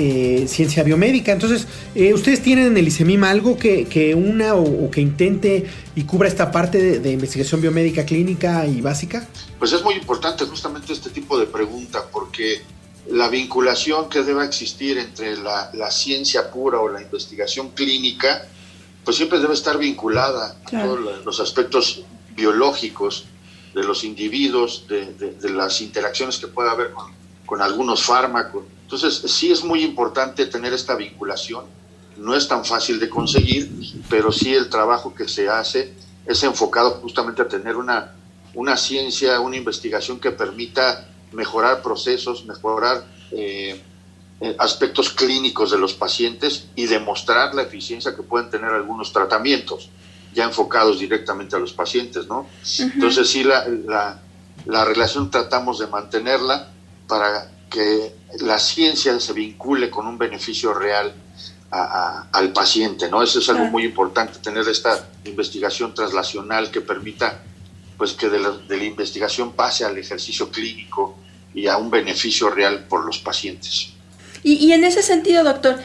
ciencia 0.46 0.84
biomédica. 0.84 1.32
Entonces, 1.32 1.66
¿ustedes 2.14 2.44
tienen 2.44 2.68
en 2.68 2.78
el 2.78 2.88
ICEMIM 2.88 3.24
algo 3.24 3.58
que, 3.58 4.14
una 4.16 4.54
o, 4.54 4.92
que 4.92 5.02
intente 5.02 5.66
y 5.96 6.04
cubra 6.04 6.28
esta 6.28 6.52
parte 6.52 7.00
de, 7.00 7.12
investigación 7.12 7.60
biomédica 7.60 8.06
clínica 8.06 8.68
y 8.68 8.82
básica? 8.82 9.28
Pues 9.58 9.74
es 9.74 9.84
muy 9.84 9.96
importante 9.96 10.46
justamente 10.46 10.94
este 10.94 11.10
tipo 11.10 11.40
de 11.40 11.48
pregunta 11.48 12.06
porque 12.12 12.62
la 13.10 13.30
vinculación 13.30 14.10
que 14.10 14.22
deba 14.22 14.46
existir 14.46 15.00
entre 15.00 15.36
la 15.38 15.90
ciencia 15.90 16.52
pura 16.52 16.80
o 16.80 16.88
la 16.88 17.02
investigación 17.02 17.72
clínica 17.72 18.48
pues 19.04 19.18
siempre 19.18 19.40
debe 19.40 19.54
estar 19.54 19.78
vinculada 19.78 20.58
a 20.66 20.70
todos 20.70 21.26
los 21.26 21.40
aspectos 21.40 22.04
biológicos 22.36 23.26
de 23.74 23.84
los 23.84 24.04
individuos, 24.04 24.86
de, 24.88 25.36
las 25.50 25.82
interacciones 25.82 26.38
que 26.38 26.48
pueda 26.48 26.72
haber 26.72 26.92
con, 27.46 27.62
algunos 27.62 28.04
fármacos. 28.04 28.64
Entonces, 28.84 29.30
sí 29.32 29.52
es 29.52 29.64
muy 29.64 29.84
importante 29.84 30.46
tener 30.46 30.74
esta 30.74 30.96
vinculación. 30.96 31.66
No 32.18 32.36
es 32.36 32.48
tan 32.48 32.64
fácil 32.64 33.00
de 33.00 33.10
conseguir, 33.10 33.70
pero 34.10 34.32
sí 34.32 34.54
el 34.54 34.70
trabajo 34.70 35.14
que 35.14 35.28
se 35.28 35.50
hace 35.50 35.94
es 36.26 36.44
enfocado 36.44 36.92
justamente 37.02 37.42
a 37.42 37.48
tener 37.48 37.76
una, 37.76 38.14
una 38.54 38.78
ciencia, 38.78 39.40
una 39.40 39.58
investigación 39.58 40.20
que 40.20 40.32
permita 40.32 41.08
mejorar 41.32 41.82
procesos, 41.82 42.46
mejorar 42.46 43.06
eh, 43.32 43.82
aspectos 44.58 45.12
clínicos 45.12 45.72
de 45.72 45.78
los 45.78 45.94
pacientes 45.94 46.68
y 46.76 46.88
demostrar 46.88 47.54
la 47.54 47.62
eficiencia 47.62 48.16
que 48.16 48.24
pueden 48.24 48.50
tener 48.50 48.72
algunos 48.72 49.14
tratamientos 49.14 49.90
ya 50.34 50.46
enfocados 50.46 51.00
directamente 51.00 51.56
a 51.56 51.60
los 51.60 51.74
pacientes, 51.74 52.28
¿no? 52.28 52.48
Entonces 52.80 53.30
sí, 53.30 53.44
la, 53.44 53.66
la, 54.66 54.86
relación 54.86 55.30
tratamos 55.30 55.80
de 55.80 55.88
mantenerla 55.88 56.70
para 57.08 57.52
que 57.70 58.16
la 58.40 58.58
ciencia 58.58 59.20
se 59.20 59.34
vincule 59.34 59.90
con 59.90 60.08
un 60.08 60.18
beneficio 60.18 60.74
real 60.74 61.14
al 61.70 62.52
paciente, 62.52 63.10
¿no? 63.10 63.22
Eso 63.22 63.40
es 63.40 63.50
algo 63.50 63.66
muy 63.66 63.84
importante, 63.84 64.40
tener 64.40 64.68
esta 64.68 65.08
investigación 65.26 65.94
traslacional 65.94 66.70
que 66.70 66.82
permita 66.82 67.44
pues 67.98 68.14
que 68.14 68.30
de 68.30 68.40
la, 68.40 68.50
de 68.52 68.78
la 68.78 68.84
investigación 68.84 69.54
pase 69.54 69.86
al 69.86 69.98
ejercicio 69.98 70.50
clínico 70.50 71.18
y 71.54 71.68
a 71.68 71.78
un 71.78 71.92
beneficio 71.92 72.50
real 72.50 72.86
por 72.86 73.06
los 73.06 73.20
pacientes. 73.20 73.94
Y, 74.44 74.72
en 74.72 74.84
ese 74.84 75.04
sentido, 75.04 75.44
doctor, 75.44 75.78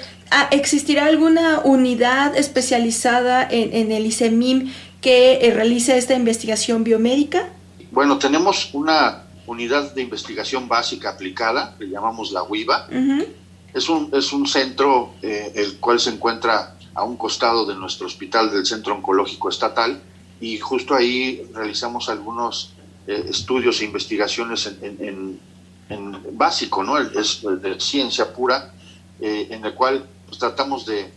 ¿existirá 0.50 1.06
alguna 1.06 1.60
unidad 1.60 2.36
especializada 2.36 3.46
en, 3.50 3.92
el 3.92 4.06
ICEMIM 4.06 4.72
que 5.00 5.46
eh, 5.46 5.52
realice 5.52 5.98
esta 5.98 6.14
investigación 6.14 6.82
biomédica? 6.82 7.50
Bueno, 7.90 8.18
tenemos 8.18 8.70
una 8.72 9.24
unidad 9.46 9.94
de 9.94 10.02
investigación 10.02 10.68
básica 10.68 11.10
aplicada, 11.10 11.76
le 11.78 11.88
llamamos 11.88 12.32
la 12.32 12.42
UIVA. 12.42 12.88
es, 13.74 13.88
un, 13.88 14.10
es 14.12 14.32
un 14.32 14.46
centro 14.46 15.14
eh, 15.22 15.52
el 15.54 15.76
cual 15.78 16.00
se 16.00 16.10
encuentra 16.10 16.76
a 16.94 17.04
un 17.04 17.16
costado 17.16 17.66
de 17.66 17.74
nuestro 17.74 18.06
hospital 18.06 18.50
del 18.50 18.64
Centro 18.64 18.94
Oncológico 18.94 19.50
Estatal 19.50 20.00
y 20.40 20.58
justo 20.58 20.94
ahí 20.94 21.42
realizamos 21.52 22.08
algunos 22.08 22.72
eh, 23.06 23.26
estudios 23.28 23.80
e 23.82 23.84
investigaciones 23.84 24.66
en 24.66 24.96
en 25.00 25.55
básico, 26.32 26.82
¿no? 26.82 26.98
Es 26.98 27.42
de 27.42 27.80
ciencia 27.80 28.32
pura, 28.32 28.72
eh, 29.20 29.48
en 29.50 29.64
el 29.64 29.74
cual 29.74 30.04
pues, 30.26 30.38
tratamos 30.38 30.86
de, 30.86 31.12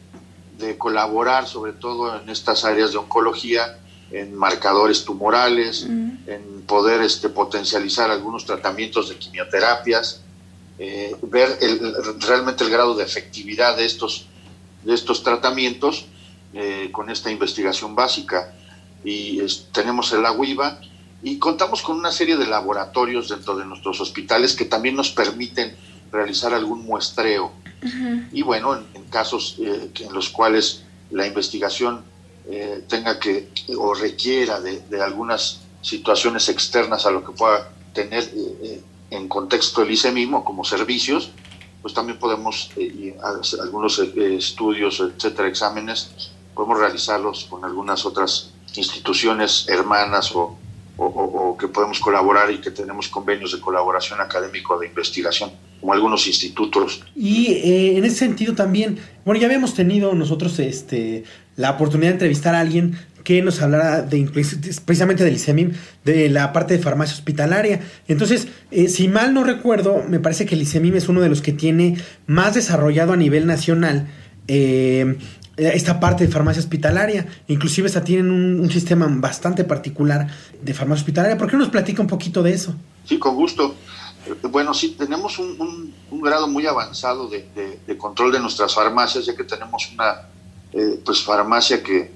colaborar 0.77 1.47
sobre 1.47 1.71
todo 1.71 2.19
en 2.21 2.29
estas 2.29 2.65
áreas 2.65 2.91
de 2.91 2.97
oncología, 2.97 3.79
en 4.11 4.35
marcadores 4.35 5.05
tumorales, 5.05 5.83
en 5.83 6.63
poder 6.67 7.01
este, 7.01 7.29
potencializar 7.29 8.11
algunos 8.11 8.45
tratamientos 8.45 9.07
de 9.07 9.15
quimioterapias, 9.15 10.21
eh, 10.77 11.15
ver 11.21 11.57
realmente 12.19 12.65
el 12.65 12.69
grado 12.69 12.93
de 12.93 13.05
efectividad 13.05 13.77
de 13.77 13.85
estos, 13.85 14.27
de 14.83 14.93
estos 14.93 15.23
tratamientos 15.23 16.07
eh, 16.53 16.89
con 16.91 17.09
esta 17.09 17.31
investigación 17.31 17.95
básica. 17.95 18.53
Y 19.03 19.39
tenemos 19.71 20.11
el 20.11 20.25
AGUIVA, 20.25 20.81
y 21.21 21.37
contamos 21.37 21.81
con 21.81 21.97
una 21.97 22.11
serie 22.11 22.37
de 22.37 22.47
laboratorios 22.47 23.29
dentro 23.29 23.55
de 23.57 23.65
nuestros 23.65 23.99
hospitales 24.01 24.55
que 24.55 24.65
también 24.65 24.95
nos 24.95 25.11
permiten 25.11 25.75
realizar 26.11 26.53
algún 26.53 26.85
muestreo. 26.85 27.51
Y 28.31 28.41
bueno, 28.41 28.77
en, 28.93 29.03
casos 29.05 29.55
eh, 29.59 29.91
en 29.99 30.13
los 30.13 30.29
cuales 30.29 30.83
la 31.11 31.25
investigación 31.25 32.03
eh, 32.47 32.83
tenga 32.87 33.19
que 33.19 33.49
o 33.77 33.93
requiera 33.93 34.59
de, 34.59 35.01
algunas 35.01 35.61
situaciones 35.81 36.49
externas 36.49 37.05
a 37.05 37.11
lo 37.11 37.23
que 37.23 37.31
pueda 37.31 37.71
tener 37.93 38.23
eh, 38.35 38.81
en 39.11 39.27
contexto 39.27 39.81
el 39.81 39.91
ICE 39.91 40.11
mismo 40.11 40.43
como 40.43 40.63
servicios, 40.63 41.31
pues 41.81 41.93
también 41.93 42.19
podemos, 42.19 42.71
eh, 42.75 43.17
algunos 43.61 43.99
eh, 43.99 44.35
estudios, 44.35 44.99
etcétera, 44.99 45.47
exámenes, 45.47 46.31
podemos 46.53 46.79
realizarlos 46.79 47.45
con 47.45 47.63
algunas 47.63 48.05
otras 48.05 48.51
instituciones 48.75 49.67
hermanas 49.69 50.35
o, 50.35 50.57
o, 50.99 51.57
que 51.57 51.67
podemos 51.67 51.99
colaborar 51.99 52.51
y 52.51 52.59
que 52.59 52.71
tenemos 52.71 53.07
convenios 53.07 53.53
de 53.53 53.59
colaboración 53.59 54.19
académico 54.21 54.77
de 54.79 54.87
investigación, 54.87 55.51
como 55.79 55.93
algunos 55.93 56.27
institutos. 56.27 57.03
Y 57.15 57.47
eh, 57.47 57.97
en 57.97 58.05
ese 58.05 58.17
sentido 58.17 58.53
también, 58.55 58.99
bueno, 59.25 59.39
ya 59.39 59.47
habíamos 59.47 59.73
tenido 59.73 60.13
nosotros 60.13 60.59
este, 60.59 61.23
la 61.55 61.71
oportunidad 61.71 62.09
de 62.09 62.13
entrevistar 62.13 62.55
a 62.55 62.59
alguien 62.59 62.97
que 63.23 63.41
nos 63.41 63.61
hablara 63.61 64.01
de, 64.01 64.29
precisamente 64.85 65.23
del 65.23 65.35
ICEMIM, 65.35 65.73
de 66.03 66.29
la 66.29 66.51
parte 66.51 66.75
de 66.77 66.83
farmacia 66.83 67.15
hospitalaria. 67.15 67.81
Entonces, 68.07 68.47
eh, 68.71 68.87
si 68.87 69.07
mal 69.07 69.33
no 69.33 69.43
recuerdo, 69.43 70.03
me 70.07 70.19
parece 70.19 70.45
que 70.45 70.55
el 70.55 70.61
ICEMIM 70.61 70.95
es 70.95 71.09
uno 71.09 71.21
de 71.21 71.29
los 71.29 71.41
que 71.41 71.53
tiene 71.53 71.97
más 72.27 72.55
desarrollado 72.55 73.13
a 73.13 73.17
nivel 73.17 73.45
nacional 73.45 74.07
eh, 74.51 75.17
esta 75.59 75.99
parte 75.99 76.25
de 76.25 76.31
farmacia 76.31 76.61
hospitalaria. 76.61 77.27
Inclusive 77.47 77.87
hasta 77.87 78.03
tienen 78.03 78.31
un, 78.31 78.69
sistema 78.71 79.07
bastante 79.09 79.63
particular 79.63 80.27
de 80.61 80.73
farmacia 80.73 81.01
hospitalaria. 81.01 81.37
¿Por 81.37 81.47
qué 81.47 81.53
no 81.53 81.59
nos 81.59 81.69
platica 81.69 82.01
un 82.01 82.07
poquito 82.07 82.41
de 82.41 82.53
eso? 82.53 82.73
Sí, 83.05 83.19
con 83.19 83.35
gusto. 83.35 83.75
Bueno, 84.49 84.73
sí, 84.73 84.95
tenemos 84.97 85.39
un, 85.39 85.93
grado 86.11 86.47
muy 86.47 86.65
avanzado 86.65 87.29
de, 87.29 87.97
control 87.97 88.31
de 88.31 88.39
nuestras 88.39 88.73
farmacias, 88.73 89.25
ya 89.25 89.35
que 89.35 89.43
tenemos 89.43 89.89
una 89.93 90.27
eh, 90.73 91.01
pues 91.03 91.23
farmacia 91.23 91.81
que, 91.81 92.11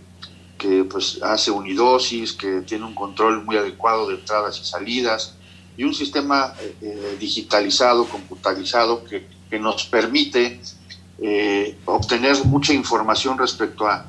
que 0.58 0.84
pues 0.84 1.20
hace 1.24 1.52
unidosis, 1.52 2.34
que 2.34 2.62
tiene 2.62 2.86
un 2.86 2.94
control 2.94 3.44
muy 3.44 3.58
adecuado 3.58 4.08
de 4.08 4.16
entradas 4.16 4.60
y 4.60 4.66
salidas, 4.66 5.36
y 5.76 5.84
un 5.84 5.94
sistema 5.94 6.54
eh, 6.62 6.76
eh, 6.82 7.18
digitalizado, 7.20 8.06
computarizado, 8.06 9.04
que, 9.04 9.28
que 9.50 9.60
nos 9.60 9.86
permite 9.86 10.62
eh, 11.20 11.78
obtener 11.86 12.44
mucha 12.46 12.74
información 12.74 13.38
respecto 13.38 13.88
a, 13.88 14.06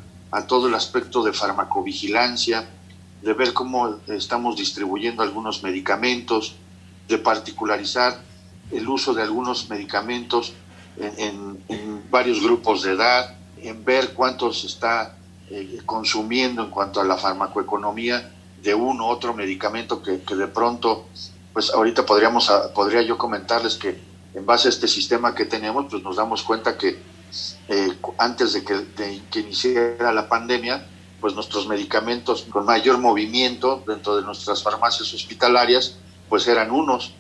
todo 0.49 0.67
el 0.67 0.75
aspecto 0.75 1.23
de 1.23 1.33
farmacovigilancia, 1.33 2.69
de 3.23 3.33
ver 3.35 3.53
cómo 3.53 4.01
estamos 4.09 4.57
distribuyendo 4.57 5.23
algunos 5.23 5.63
medicamentos, 5.63 6.57
de 7.07 7.19
particularizar 7.19 8.21
el 8.73 8.89
uso 8.89 9.15
de 9.15 9.23
algunos 9.23 9.71
medicamentos 9.71 10.53
en, 10.97 11.63
varios 12.11 12.43
grupos 12.43 12.83
de 12.83 12.93
edad, 12.93 13.37
en 13.63 13.85
ver 13.85 14.13
cuánto 14.13 14.53
se 14.53 14.67
está 14.67 15.17
eh, 15.51 15.79
consumiendo 15.87 16.65
en 16.65 16.71
cuanto 16.71 17.01
a 17.01 17.05
la 17.05 17.17
farmacoeconomía 17.17 18.33
de 18.61 18.75
uno 18.75 19.07
u 19.07 19.11
otro 19.11 19.35
medicamento 19.35 20.03
que, 20.03 20.23
que, 20.23 20.35
de 20.35 20.49
pronto, 20.49 21.07
pues 21.53 21.71
ahorita 21.73 22.05
podríamos, 22.05 22.51
podría 22.75 23.03
yo 23.03 23.17
comentarles 23.17 23.77
que 23.77 24.14
en 24.35 24.45
base 24.45 24.69
a 24.69 24.71
este 24.71 24.89
sistema 24.89 25.35
que 25.35 25.45
tenemos, 25.45 25.87
pues 25.91 26.03
nos 26.03 26.17
damos 26.17 26.43
cuenta 26.43 26.77
que 26.77 26.99
eh, 27.69 27.93
antes 28.19 28.53
de 28.53 28.65
que, 28.65 29.21
que 29.31 29.41
iniciara 29.41 30.13
la 30.13 30.29
pandemia, 30.29 30.87
pues 31.21 31.35
nuestros 31.35 31.67
medicamentos 31.67 32.47
con 32.51 32.67
mayor 32.67 32.99
movimiento 32.99 33.83
dentro 33.87 34.17
de 34.17 34.23
nuestras 34.23 34.63
farmacias 34.63 35.15
hospitalarias, 35.15 35.97
pues 36.29 36.47
eran 36.49 36.71
unos. 36.71 37.15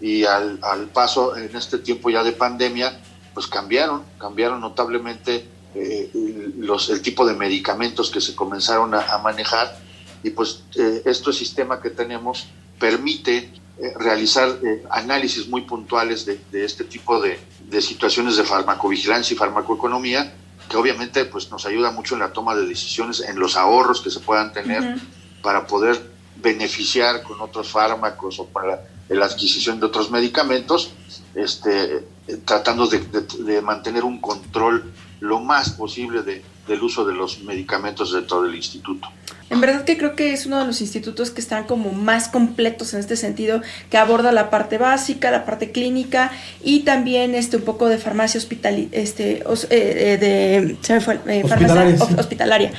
Y 0.00 0.24
al, 0.24 0.60
paso 0.92 1.36
en 1.36 1.56
este 1.56 1.78
tiempo 1.78 2.08
ya 2.08 2.22
de 2.22 2.30
pandemia, 2.30 3.00
pues 3.34 3.48
cambiaron, 3.48 4.04
cambiaron 4.16 4.60
notablemente 4.60 5.48
eh, 5.74 6.08
los, 6.56 6.88
el 6.90 7.02
tipo 7.02 7.26
de 7.26 7.34
medicamentos 7.34 8.10
que 8.10 8.20
se 8.20 8.36
comenzaron 8.36 8.94
a, 8.94 9.18
manejar. 9.18 9.76
Y 10.22 10.30
pues 10.30 10.62
eh, 10.76 11.02
este 11.04 11.32
sistema 11.32 11.80
que 11.80 11.90
tenemos 11.90 12.46
permite 12.78 13.50
eh, 13.80 13.94
realizar 13.96 14.58
eh, 14.64 14.84
análisis 14.90 15.48
muy 15.48 15.62
puntuales 15.62 16.26
de, 16.26 16.64
este 16.64 16.84
tipo 16.84 17.20
de, 17.20 17.38
situaciones 17.80 18.36
de 18.36 18.44
farmacovigilancia 18.44 19.34
y 19.34 19.36
farmacoeconomía, 19.36 20.34
que 20.68 20.76
obviamente 20.76 21.24
pues, 21.26 21.50
nos 21.50 21.64
ayuda 21.64 21.92
mucho 21.92 22.14
en 22.14 22.20
la 22.20 22.32
toma 22.32 22.56
de 22.56 22.66
decisiones, 22.66 23.20
en 23.20 23.38
los 23.38 23.56
ahorros 23.56 24.00
que 24.00 24.10
se 24.10 24.20
puedan 24.20 24.52
tener 24.52 24.96
para 25.42 25.66
poder 25.66 26.10
beneficiar 26.36 27.22
con 27.22 27.40
otros 27.40 27.68
fármacos 27.68 28.40
o 28.40 28.46
para 28.46 28.82
la 29.08 29.26
adquisición 29.26 29.80
de 29.80 29.86
otros 29.86 30.10
medicamentos, 30.10 30.90
este, 31.34 32.04
tratando 32.44 32.86
de, 32.86 33.62
mantener 33.62 34.04
un 34.04 34.20
control 34.20 34.92
lo 35.20 35.40
más 35.40 35.70
posible 35.70 36.22
del 36.68 36.82
uso 36.82 37.04
de 37.04 37.14
los 37.14 37.42
medicamentos 37.42 38.12
dentro 38.12 38.42
del 38.42 38.54
instituto. 38.54 39.08
En 39.50 39.60
verdad 39.62 39.84
que 39.84 39.96
creo 39.96 40.14
que 40.14 40.34
es 40.34 40.44
uno 40.44 40.58
de 40.58 40.66
los 40.66 40.82
institutos 40.82 41.30
que 41.30 41.40
están 41.40 41.64
como 41.64 41.92
más 41.92 42.28
completos 42.28 42.92
en 42.92 43.00
este 43.00 43.16
sentido, 43.16 43.62
que 43.90 43.96
aborda 43.96 44.30
la 44.30 44.50
parte 44.50 44.76
básica, 44.76 45.30
la 45.30 45.46
parte 45.46 45.72
clínica 45.72 46.30
y 46.62 46.80
también 46.80 47.34
este 47.34 47.56
un 47.56 47.62
poco 47.62 47.88
de 47.88 47.96
farmacia 47.96 48.38
hospital, 48.38 48.88
este, 48.92 49.38
eh, 49.38 49.44
eh, 49.70 50.18
de 50.18 50.76
se 50.82 51.00
fue, 51.00 51.18
eh, 51.26 51.42
hospitalaria, 51.44 51.96
farmacia 51.96 52.20
hospitalaria. 52.20 52.72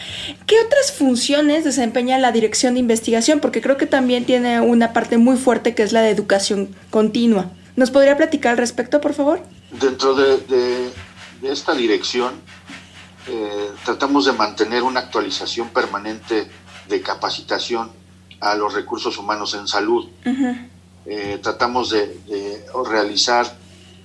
¿Qué 0.46 0.56
otras 0.64 0.92
funciones 0.92 1.64
desempeña 1.64 2.20
la 2.20 2.32
dirección 2.32 2.76
de 2.76 2.82
investigación? 2.82 3.40
Porque 3.40 3.62
creo 3.62 3.78
que 3.78 3.88
también 3.88 4.26
tiene 4.26 4.62
una 4.62 4.94
parte 4.94 5.18
muy 5.18 5.38
fuerte 5.38 5.74
que 5.74 5.82
es 5.82 5.92
la 5.92 6.02
de 6.02 6.12
educación 6.12 6.70
continua. 6.92 7.50
¿Nos 7.76 7.90
podría 7.90 8.16
platicar 8.16 8.52
al 8.52 8.58
respecto, 8.58 9.02
por 9.02 9.14
favor? 9.14 9.42
Dentro 9.72 10.14
de 10.14 10.90
esta 11.42 11.74
dirección 11.74 12.34
eh, 13.32 13.70
tratamos 13.86 14.26
de 14.26 14.32
mantener 14.32 14.82
una 14.82 15.02
actualización 15.02 15.70
permanente 15.70 16.48
de 16.88 17.02
capacitación 17.02 17.92
a 18.40 18.56
los 18.56 18.74
recursos 18.74 19.20
humanos 19.20 19.54
en 19.54 19.68
salud. 19.68 20.10
Eh, 21.06 21.40
tratamos 21.42 21.92
de, 21.92 22.66
realizar 22.90 23.56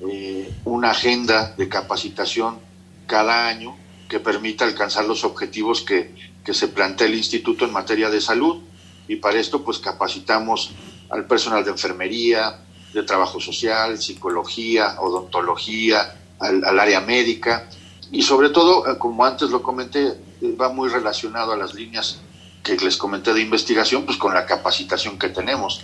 eh, 0.06 0.52
una 0.64 0.90
agenda 0.90 1.54
de 1.56 1.68
capacitación 1.70 2.58
cada 3.06 3.48
año 3.48 3.76
que 4.08 4.20
permita 4.20 4.66
alcanzar 4.66 5.06
los 5.06 5.24
objetivos 5.24 5.80
que, 5.80 6.14
que 6.44 6.52
se 6.52 6.68
plantea 6.68 7.06
el 7.06 7.14
instituto 7.14 7.64
en 7.64 7.72
materia 7.72 8.10
de 8.10 8.20
salud. 8.20 8.62
Y 9.08 9.16
para 9.16 9.38
esto 9.40 9.64
pues 9.64 9.78
capacitamos 9.78 10.72
al 11.08 11.26
personal 11.26 11.64
de 11.64 11.70
enfermería, 11.70 12.60
de 12.92 13.02
trabajo 13.04 13.40
social, 13.40 13.98
psicología, 13.98 14.96
odontología, 15.00 16.14
al 16.38 16.78
área 16.78 17.00
médica 17.00 17.68
y 18.14 18.22
sobre 18.22 18.50
todo, 18.50 18.88
eh, 18.88 18.96
como 18.96 19.24
antes 19.24 19.50
lo 19.50 19.60
comenté, 19.60 20.06
eh, 20.06 20.56
va 20.58 20.68
muy 20.68 20.88
relacionado 20.88 21.52
a 21.52 21.56
las 21.56 21.74
líneas 21.74 22.20
que 22.62 22.76
les 22.76 22.96
comenté 22.96 23.34
de 23.34 23.40
investigación, 23.40 24.04
pues 24.04 24.16
con 24.16 24.32
la 24.32 24.46
capacitación 24.46 25.18
que 25.18 25.30
tenemos. 25.30 25.82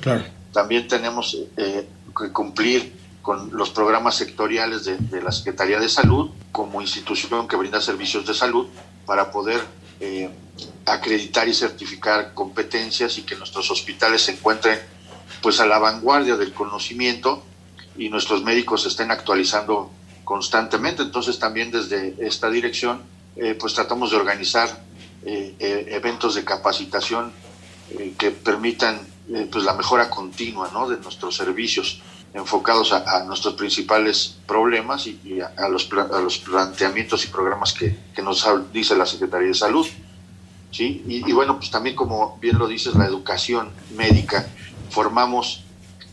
También 0.52 0.86
tenemos 0.86 1.36
eh, 1.56 1.88
que 2.16 2.32
cumplir 2.32 3.00
con 3.20 3.50
los 3.52 3.70
programas 3.70 4.14
sectoriales 4.14 4.84
de, 4.84 5.20
la 5.20 5.32
Secretaría 5.32 5.80
de 5.80 5.88
Salud 5.88 6.30
como 6.52 6.80
institución 6.80 7.48
que 7.48 7.56
brinda 7.56 7.80
servicios 7.80 8.24
de 8.24 8.32
salud 8.32 8.66
para 9.04 9.30
poder 9.30 9.60
acreditar 10.86 11.46
y 11.48 11.52
certificar 11.52 12.32
competencias 12.32 13.18
y 13.18 13.22
que 13.22 13.36
nuestros 13.36 13.70
hospitales 13.70 14.22
se 14.22 14.32
encuentren 14.32 14.78
pues 15.42 15.60
a 15.60 15.66
la 15.66 15.78
vanguardia 15.78 16.36
del 16.36 16.54
conocimiento 16.54 17.42
y 17.98 18.08
nuestros 18.08 18.42
médicos 18.42 18.86
estén 18.86 19.10
actualizando 19.10 19.90
constantemente. 20.30 21.02
Entonces 21.02 21.40
también 21.40 21.72
desde 21.72 22.14
esta 22.20 22.48
dirección 22.48 23.02
eh, 23.34 23.56
pues 23.58 23.74
tratamos 23.74 24.12
de 24.12 24.16
organizar 24.16 24.68
eh, 25.24 25.56
eh, 25.58 25.86
eventos 25.88 26.36
de 26.36 26.44
capacitación 26.44 27.32
que 28.16 28.30
permitan 28.30 29.00
pues 29.50 29.64
la 29.64 29.74
mejora 29.74 30.08
continua 30.08 30.70
¿no? 30.72 30.88
de 30.88 30.98
nuestros 30.98 31.34
servicios 31.34 32.00
enfocados 32.32 32.92
a, 32.92 33.24
nuestros 33.24 33.54
principales 33.54 34.36
problemas 34.46 35.08
y, 35.08 35.40
a, 35.40 35.68
los, 35.68 35.90
a, 35.92 36.20
los, 36.20 36.38
planteamientos 36.38 37.24
y 37.24 37.28
programas 37.28 37.72
que, 37.72 37.98
que, 38.14 38.22
nos 38.22 38.46
dice 38.72 38.94
la 38.94 39.06
Secretaría 39.06 39.48
de 39.48 39.54
Salud. 39.54 39.88
¿sí? 40.70 41.02
Y, 41.08 41.28
y, 41.28 41.32
bueno, 41.32 41.56
pues 41.56 41.72
también 41.72 41.96
como 41.96 42.38
bien 42.40 42.56
lo 42.56 42.68
dices, 42.68 42.94
la 42.94 43.06
educación 43.06 43.70
médica. 43.96 44.48
Formamos 44.90 45.64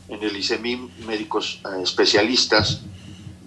en 0.10 0.23
el 0.23 0.36
ICEMIM 0.36 1.06
médicos 1.06 1.62
especialistas 1.84 2.82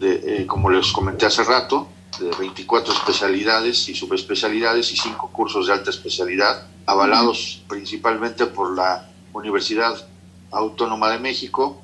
eh, 0.01 0.47
como 0.47 0.71
les 0.71 0.93
comenté 0.93 1.27
hace 1.27 1.45
rato, 1.45 1.89
de 2.19 2.31
24 2.39 2.93
especialidades 2.93 3.89
y 3.89 3.95
subespecialidades 3.95 4.93
y 4.93 4.97
5 4.97 5.31
cursos 5.33 5.67
de 5.67 5.73
alta 5.73 5.91
especialidad, 5.91 6.67
avalados 6.87 7.63
principalmente 7.69 8.47
por 8.47 8.75
la 8.75 9.09
Universidad 9.33 9.95
Autónoma 10.51 11.11
de 11.11 11.19
México, 11.19 11.81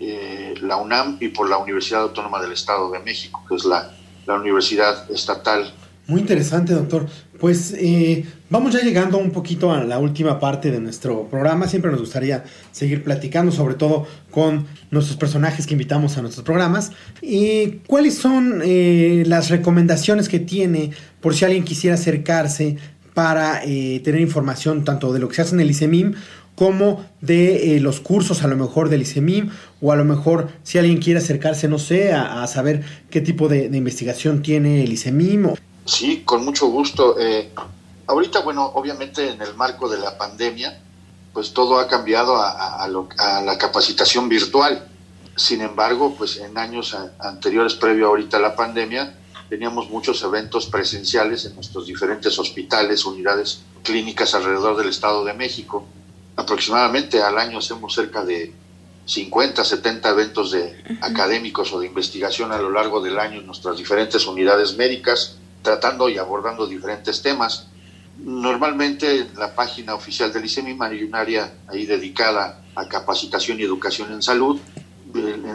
eh, 0.00 0.54
la 0.60 0.76
UNAM 0.76 1.18
y 1.20 1.28
por 1.28 1.48
la 1.48 1.58
Universidad 1.58 2.02
Autónoma 2.02 2.40
del 2.40 2.52
Estado 2.52 2.90
de 2.90 2.98
México, 2.98 3.44
que 3.48 3.54
es 3.54 3.64
la, 3.64 3.94
la 4.26 4.34
universidad 4.34 5.10
estatal 5.10 5.72
muy 6.06 6.20
interesante, 6.20 6.74
doctor. 6.74 7.06
Pues 7.38 7.74
eh, 7.76 8.24
vamos 8.50 8.72
ya 8.72 8.80
llegando 8.80 9.18
un 9.18 9.30
poquito 9.30 9.72
a 9.72 9.82
la 9.82 9.98
última 9.98 10.38
parte 10.38 10.70
de 10.70 10.80
nuestro 10.80 11.28
programa. 11.28 11.66
Siempre 11.66 11.90
nos 11.90 12.00
gustaría 12.00 12.44
seguir 12.70 13.02
platicando, 13.02 13.50
sobre 13.50 13.74
todo 13.74 14.06
con 14.30 14.66
nuestros 14.90 15.16
personajes 15.16 15.66
que 15.66 15.74
invitamos 15.74 16.16
a 16.16 16.22
nuestros 16.22 16.44
programas. 16.44 16.92
y 17.20 17.80
¿Cuáles 17.86 18.14
son 18.14 18.62
eh, 18.64 19.24
las 19.26 19.50
recomendaciones 19.50 20.28
que 20.28 20.38
tiene 20.38 20.90
por 21.20 21.34
si 21.34 21.44
alguien 21.44 21.64
quisiera 21.64 21.94
acercarse 21.94 22.76
para 23.14 23.62
eh, 23.64 24.00
tener 24.04 24.20
información 24.20 24.84
tanto 24.84 25.12
de 25.12 25.20
lo 25.20 25.28
que 25.28 25.36
se 25.36 25.42
hace 25.42 25.54
en 25.54 25.60
el 25.60 25.70
ICEMIM 25.70 26.14
como 26.54 27.04
de 27.20 27.76
eh, 27.76 27.80
los 27.80 28.00
cursos 28.00 28.42
a 28.42 28.48
lo 28.48 28.56
mejor 28.56 28.88
del 28.88 29.02
ICEMIM 29.02 29.50
o 29.80 29.92
a 29.92 29.96
lo 29.96 30.04
mejor 30.04 30.48
si 30.62 30.78
alguien 30.78 30.98
quiere 30.98 31.18
acercarse, 31.18 31.68
no 31.68 31.78
sé, 31.78 32.12
a, 32.12 32.46
saber 32.46 32.82
qué 33.10 33.20
tipo 33.20 33.48
de, 33.48 33.64
investigación 33.66 34.42
tiene 34.42 34.84
el 34.84 34.92
ICEMIM. 34.92 35.48
Sí, 35.84 36.22
con 36.24 36.44
mucho 36.44 36.66
gusto. 36.68 37.18
Eh, 37.18 37.52
ahorita, 38.06 38.40
bueno, 38.40 38.64
obviamente 38.74 39.30
en 39.30 39.42
el 39.42 39.54
marco 39.54 39.88
de 39.88 39.98
la 39.98 40.16
pandemia, 40.16 40.80
pues 41.32 41.52
todo 41.52 41.78
ha 41.78 41.88
cambiado 41.88 42.36
a, 42.36 42.86
la 42.88 43.58
capacitación 43.58 44.28
virtual. 44.28 44.88
Sin 45.34 45.62
embargo, 45.62 46.14
pues 46.16 46.36
en 46.36 46.56
años 46.58 46.96
anteriores, 47.18 47.74
previo 47.74 48.08
ahorita 48.08 48.36
a 48.36 48.40
la 48.40 48.54
pandemia, 48.54 49.14
teníamos 49.48 49.88
muchos 49.88 50.22
eventos 50.22 50.66
presenciales 50.66 51.46
en 51.46 51.54
nuestros 51.54 51.86
diferentes 51.86 52.38
hospitales, 52.38 53.04
unidades 53.04 53.62
clínicas 53.82 54.34
alrededor 54.34 54.76
del 54.76 54.90
Estado 54.90 55.24
de 55.24 55.32
México. 55.32 55.86
Aproximadamente 56.36 57.22
al 57.22 57.38
año 57.38 57.58
hacemos 57.58 57.94
cerca 57.94 58.24
de 58.24 58.52
50, 59.04 59.64
70 59.64 60.08
eventos 60.10 60.52
de 60.52 60.98
académicos 61.00 61.72
o 61.72 61.80
de 61.80 61.86
investigación 61.86 62.52
a 62.52 62.58
lo 62.58 62.70
largo 62.70 63.00
del 63.00 63.18
año 63.18 63.40
en 63.40 63.46
nuestras 63.46 63.76
diferentes 63.76 64.26
unidades 64.26 64.76
médicas, 64.76 65.38
tratando 65.62 66.08
y 66.08 66.18
abordando 66.18 66.66
diferentes 66.66 67.22
temas. 67.22 67.68
Normalmente 68.18 69.20
en 69.20 69.38
la 69.38 69.54
página 69.54 69.94
oficial 69.94 70.32
del 70.32 70.44
ICEMIM 70.44 70.80
hay 70.82 71.02
un 71.02 71.14
área 71.14 71.54
ahí 71.68 71.86
dedicada 71.86 72.62
a 72.74 72.88
capacitación 72.88 73.58
y 73.60 73.62
educación 73.62 74.12
en 74.12 74.22
salud. 74.22 74.60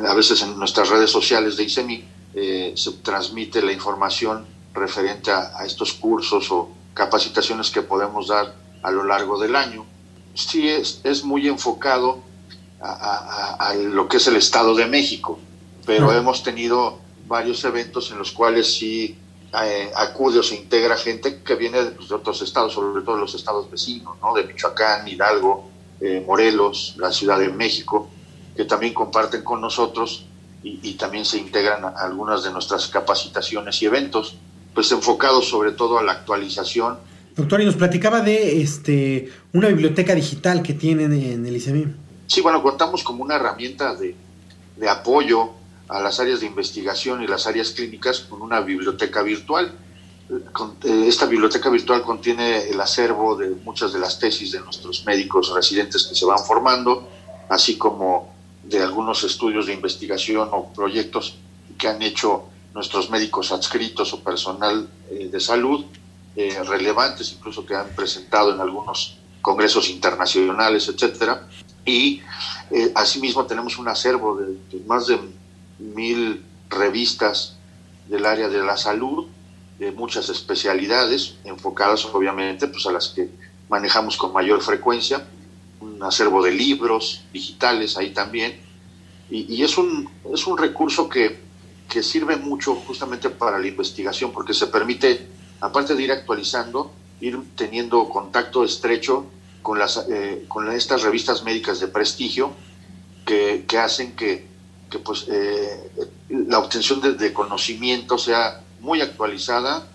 A 0.07 0.13
veces 0.13 0.41
en 0.41 0.57
nuestras 0.57 0.89
redes 0.89 1.09
sociales 1.11 1.57
de 1.57 1.63
ICEMIM 1.63 2.03
eh, 2.33 2.73
se 2.75 2.91
transmite 2.93 3.61
la 3.61 3.71
información 3.71 4.45
referente 4.73 5.31
a, 5.31 5.65
estos 5.65 5.93
cursos 5.93 6.51
o 6.51 6.69
capacitaciones 6.93 7.69
que 7.71 7.81
podemos 7.81 8.27
dar 8.27 8.53
a 8.83 8.91
lo 8.91 9.03
largo 9.03 9.39
del 9.39 9.55
año. 9.55 9.85
Sí 10.33 10.69
es, 10.69 11.01
es 11.03 11.23
muy 11.23 11.47
enfocado 11.47 12.21
a, 12.79 13.73
lo 13.75 14.07
que 14.07 14.17
es 14.17 14.27
el 14.27 14.35
Estado 14.35 14.75
de 14.75 14.85
México, 14.85 15.39
pero 15.85 16.11
hemos 16.11 16.43
tenido 16.43 16.99
varios 17.27 17.63
eventos 17.65 18.11
en 18.11 18.19
los 18.19 18.31
cuales 18.31 18.77
sí 18.77 19.17
eh, 19.65 19.91
acude 19.95 20.39
o 20.39 20.43
se 20.43 20.55
integra 20.55 20.97
gente 20.97 21.41
que 21.43 21.55
viene 21.55 21.83
de, 21.83 22.13
otros 22.13 22.41
estados, 22.41 22.73
sobre 22.73 23.03
todo 23.03 23.17
los 23.17 23.33
estados 23.33 23.69
vecinos, 23.71 24.17
¿no? 24.21 24.33
de 24.33 24.43
Michoacán, 24.43 25.07
Hidalgo, 25.07 25.69
eh, 26.01 26.23
Morelos, 26.25 26.95
la 26.97 27.11
Ciudad 27.11 27.39
de 27.39 27.49
México, 27.49 28.09
que 28.55 28.65
también 28.65 28.93
comparten 28.93 29.43
con 29.43 29.61
nosotros 29.61 30.25
y, 30.63 30.95
también 30.95 31.23
se 31.23 31.37
integran 31.37 31.85
a 31.85 31.89
algunas 31.89 32.43
de 32.43 32.51
nuestras 32.51 32.87
capacitaciones 32.87 33.81
y 33.81 33.85
eventos, 33.85 34.35
pues 34.73 34.91
enfocados 34.91 35.47
sobre 35.47 35.71
todo 35.71 35.97
a 35.97 36.03
la 36.03 36.11
actualización. 36.11 36.97
Doctor, 37.35 37.61
y 37.61 37.65
nos 37.65 37.75
platicaba 37.75 38.19
de 38.19 38.61
este, 38.61 39.31
una 39.53 39.69
biblioteca 39.69 40.13
digital 40.13 40.61
que 40.61 40.73
tienen 40.73 41.13
en 41.13 41.45
el 41.45 41.55
ICEMIM. 41.55 41.95
Sí, 42.25 42.41
bueno, 42.41 42.61
contamos 42.61 43.03
como 43.03 43.23
una 43.23 43.35
herramienta 43.35 43.95
de, 43.95 44.13
de 44.75 44.89
apoyo 44.89 45.51
a 45.89 46.01
las 46.01 46.19
áreas 46.19 46.41
de 46.41 46.45
investigación 46.45 47.23
y 47.23 47.27
las 47.27 47.47
áreas 47.47 47.71
clínicas 47.71 48.19
con 48.21 48.41
una 48.41 48.59
biblioteca 48.61 49.21
virtual. 49.21 49.73
Eh, 50.29 51.05
esta 51.07 51.25
biblioteca 51.25 51.69
virtual 51.69 52.01
contiene 52.03 52.67
el 52.67 52.79
acervo 52.81 53.35
de 53.35 53.49
muchas 53.63 53.93
de 53.93 53.99
las 53.99 54.19
tesis 54.19 54.51
de 54.51 54.59
nuestros 54.59 55.05
médicos 55.05 55.53
residentes 55.53 56.05
que 56.05 56.15
se 56.15 56.25
van 56.25 56.39
formando, 56.39 57.09
así 57.49 57.77
como 57.77 58.33
de 58.63 58.83
algunos 58.83 59.23
estudios 59.23 59.67
de 59.67 59.73
investigación 59.73 60.49
o 60.51 60.73
proyectos 60.73 61.37
que 61.77 61.87
han 61.87 62.01
hecho 62.01 62.45
nuestros 62.73 63.09
médicos 63.09 63.51
adscritos 63.51 64.11
o 64.13 64.21
personal 64.21 64.89
eh, 65.09 65.29
de 65.31 65.39
salud, 65.39 65.85
eh, 66.35 66.61
relevantes, 66.63 67.31
incluso 67.31 67.65
que 67.65 67.75
han 67.75 67.87
presentado 67.95 68.53
en 68.53 68.59
algunos 68.59 69.17
congresos 69.41 69.89
internacionales, 69.89 70.87
etcétera. 70.89 71.47
Y 71.85 72.21
asimismo 72.95 73.45
tenemos 73.45 73.77
un 73.77 73.87
acervo 73.87 74.35
de 74.35 74.79
más 74.85 75.07
de 75.07 75.17
mil 75.79 76.43
revistas 76.69 77.57
del 78.07 78.25
área 78.25 78.49
de 78.49 78.59
la 78.59 78.77
salud, 78.77 79.27
de 79.79 79.91
muchas 79.91 80.29
especialidades, 80.29 81.35
enfocadas 81.43 82.05
obviamente 82.05 82.67
pues, 82.67 82.85
a 82.87 82.91
las 82.91 83.09
que 83.09 83.29
manejamos 83.69 84.17
con 84.17 84.33
mayor 84.33 84.61
frecuencia, 84.61 85.27
un 85.79 86.01
acervo 86.01 86.41
de 86.43 86.51
libros 86.51 87.23
digitales 87.31 87.97
ahí 87.97 88.11
también, 88.11 88.59
y, 89.29 89.61
es, 89.61 89.77
un, 89.77 90.09
es 90.33 90.47
un 90.47 90.57
recurso 90.57 91.09
que, 91.09 91.41
que 91.89 92.01
sirve 92.01 92.37
mucho 92.37 92.75
justamente 92.75 93.29
para 93.29 93.59
la 93.59 93.67
investigación, 93.67 94.31
porque 94.31 94.53
se 94.53 94.67
permite, 94.67 95.27
aparte 95.59 95.95
de 95.95 96.03
ir 96.03 96.13
actualizando, 96.13 96.93
ir 97.19 97.37
teniendo 97.55 98.07
contacto 98.07 98.63
estrecho 98.63 99.25
con, 99.61 99.79
las, 99.79 100.05
eh, 100.09 100.45
con 100.47 100.71
estas 100.71 101.01
revistas 101.01 101.43
médicas 101.43 101.81
de 101.81 101.89
prestigio 101.89 102.53
que, 103.25 103.65
que 103.67 103.77
hacen 103.77 104.15
que 104.15 104.47
que 104.89 104.99
pues 104.99 105.25
eh, 105.29 105.91
la 106.29 106.59
obtención 106.59 107.17
de, 107.17 107.33
conocimiento 107.33 108.17
sea 108.17 108.61
muy 108.79 109.01
actualizada, 109.01 109.87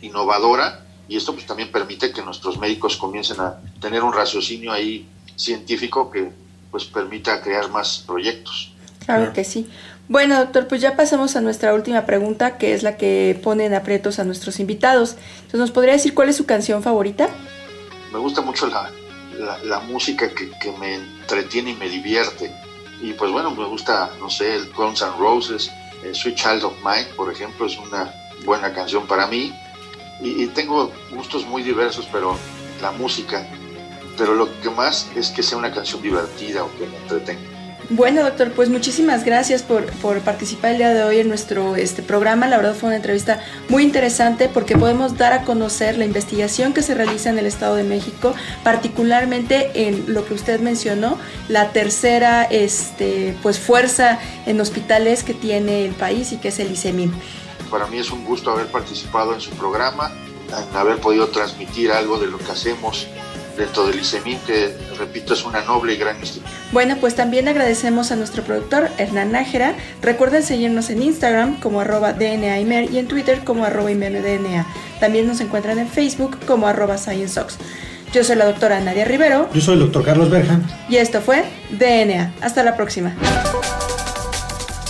innovadora, 0.00 0.84
y 1.08 1.16
esto 1.16 1.32
pues 1.32 1.46
también 1.46 1.72
permite 1.72 2.12
que 2.12 2.22
nuestros 2.22 2.58
médicos 2.58 2.96
comiencen 2.96 3.40
a 3.40 3.60
tener 3.80 4.02
un 4.02 4.12
raciocinio 4.12 4.72
ahí 4.72 5.08
científico 5.36 6.10
que 6.10 6.30
pues 6.70 6.84
permita 6.84 7.40
crear 7.40 7.70
más 7.70 8.04
proyectos. 8.06 8.72
Claro 9.04 9.32
que 9.32 9.44
sí. 9.44 9.68
Bueno, 10.08 10.38
doctor, 10.38 10.68
pues 10.68 10.80
ya 10.80 10.96
pasamos 10.96 11.36
a 11.36 11.40
nuestra 11.40 11.74
última 11.74 12.04
pregunta, 12.06 12.58
que 12.58 12.74
es 12.74 12.82
la 12.82 12.96
que 12.96 13.38
pone 13.42 13.66
en 13.66 13.74
aprietos 13.74 14.18
a 14.18 14.24
nuestros 14.24 14.60
invitados. 14.60 15.16
Entonces, 15.36 15.60
¿nos 15.60 15.70
podría 15.70 15.94
decir 15.94 16.14
cuál 16.14 16.28
es 16.28 16.36
su 16.36 16.46
canción 16.46 16.82
favorita? 16.82 17.28
Me 18.12 18.18
gusta 18.18 18.40
mucho 18.40 18.66
la, 18.68 18.90
la, 19.64 19.80
música 19.80 20.30
que, 20.34 20.50
que 20.60 20.72
me 20.72 20.94
entretiene 20.94 21.70
y 21.72 21.74
me 21.74 21.88
divierte 21.88 22.50
y 23.00 23.12
pues 23.12 23.30
bueno, 23.30 23.50
me 23.52 23.64
gusta, 23.64 24.12
no 24.20 24.28
sé, 24.28 24.56
el 24.56 24.72
Guns 24.72 25.02
N' 25.02 25.12
Roses, 25.18 25.70
Sweet 26.12 26.36
Child 26.36 26.64
of 26.64 26.74
Mine, 26.84 27.06
por 27.16 27.32
ejemplo, 27.32 27.66
es 27.66 27.76
una 27.78 28.12
buena 28.44 28.72
canción 28.72 29.06
para 29.06 29.26
mí. 29.26 29.52
Y, 30.20 30.46
tengo 30.48 30.92
gustos 31.12 31.46
muy 31.46 31.62
diversos, 31.62 32.08
pero 32.10 32.36
la 32.82 32.90
música, 32.90 33.46
pero 34.16 34.34
lo 34.34 34.48
que 34.60 34.70
más 34.70 35.08
es 35.14 35.30
que 35.30 35.44
sea 35.44 35.56
una 35.58 35.72
canción 35.72 36.02
divertida 36.02 36.64
o 36.64 36.76
que 36.76 36.86
me 36.86 36.96
entretenga. 36.96 37.57
Bueno, 37.90 38.22
doctor, 38.22 38.52
pues 38.52 38.68
muchísimas 38.68 39.24
gracias 39.24 39.62
por, 39.62 39.86
participar 40.20 40.72
el 40.72 40.76
día 40.76 40.92
de 40.92 41.04
hoy 41.04 41.20
en 41.20 41.28
nuestro 41.28 41.74
este, 41.74 42.02
programa. 42.02 42.46
La 42.46 42.58
verdad 42.58 42.74
fue 42.74 42.88
una 42.88 42.96
entrevista 42.96 43.42
muy 43.70 43.82
interesante 43.82 44.50
porque 44.52 44.76
podemos 44.76 45.16
dar 45.16 45.32
a 45.32 45.44
conocer 45.44 45.96
la 45.96 46.04
investigación 46.04 46.74
que 46.74 46.82
se 46.82 46.94
realiza 46.94 47.30
en 47.30 47.38
el 47.38 47.46
Estado 47.46 47.76
de 47.76 47.84
México, 47.84 48.34
particularmente 48.62 49.88
en 49.88 50.12
lo 50.12 50.26
que 50.26 50.34
usted 50.34 50.60
mencionó, 50.60 51.16
la 51.48 51.72
tercera 51.72 52.44
este, 52.44 53.34
pues, 53.42 53.58
fuerza 53.58 54.18
en 54.44 54.60
hospitales 54.60 55.24
que 55.24 55.32
tiene 55.32 55.86
el 55.86 55.94
país 55.94 56.32
y 56.32 56.36
que 56.36 56.48
es 56.48 56.58
el 56.58 56.70
ICEMIM. 56.70 57.10
Para 57.70 57.86
mí 57.86 57.98
es 57.98 58.10
un 58.10 58.22
gusto 58.26 58.50
haber 58.50 58.66
participado 58.66 59.32
en 59.32 59.40
su 59.40 59.50
programa, 59.52 60.12
haber 60.74 60.98
podido 60.98 61.28
transmitir 61.28 61.90
algo 61.90 62.18
de 62.18 62.26
lo 62.26 62.36
que 62.36 62.52
hacemos 62.52 63.06
dentro 63.58 63.86
del 63.86 64.00
ICEMIN, 64.00 64.38
que 64.46 64.74
repito 64.98 65.34
es 65.34 65.44
una 65.44 65.62
noble 65.62 65.94
y 65.94 65.96
gran 65.96 66.18
institución. 66.18 66.54
Bueno, 66.72 66.96
pues 67.00 67.14
también 67.14 67.48
agradecemos 67.48 68.10
a 68.12 68.16
nuestro 68.16 68.42
productor 68.42 68.88
Hernán 68.98 69.32
Nájera. 69.32 69.74
Recuerden 70.00 70.42
seguirnos 70.42 70.88
en 70.90 71.02
Instagram 71.02 71.60
como 71.60 71.80
arroba 71.80 72.12
DNAimer 72.12 72.90
y 72.90 72.98
en 72.98 73.08
Twitter 73.08 73.42
como 73.44 73.64
arroba 73.64 73.90
DNA. 73.90 74.66
También 75.00 75.26
nos 75.26 75.40
encuentran 75.40 75.78
en 75.78 75.88
Facebook 75.88 76.38
como 76.46 76.66
arroba 76.66 76.96
ScienceOx. 76.96 77.58
Yo 78.12 78.24
soy 78.24 78.36
la 78.36 78.46
doctora 78.46 78.80
Nadia 78.80 79.04
Rivero. 79.04 79.50
Yo 79.52 79.60
soy 79.60 79.74
el 79.74 79.80
doctor 79.80 80.04
Carlos 80.04 80.30
Berja. 80.30 80.60
Y 80.88 80.96
esto 80.96 81.20
fue 81.20 81.44
DNA. 81.70 82.32
Hasta 82.40 82.62
la 82.62 82.76
próxima. 82.76 83.14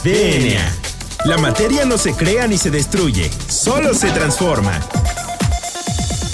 DNA. 0.05 0.89
La 1.25 1.37
materia 1.37 1.85
no 1.85 1.99
se 1.99 2.15
crea 2.15 2.47
ni 2.47 2.57
se 2.59 2.71
destruye, 2.71 3.29
solo 3.49 3.93
se 3.93 4.09
transforma. 4.11 4.81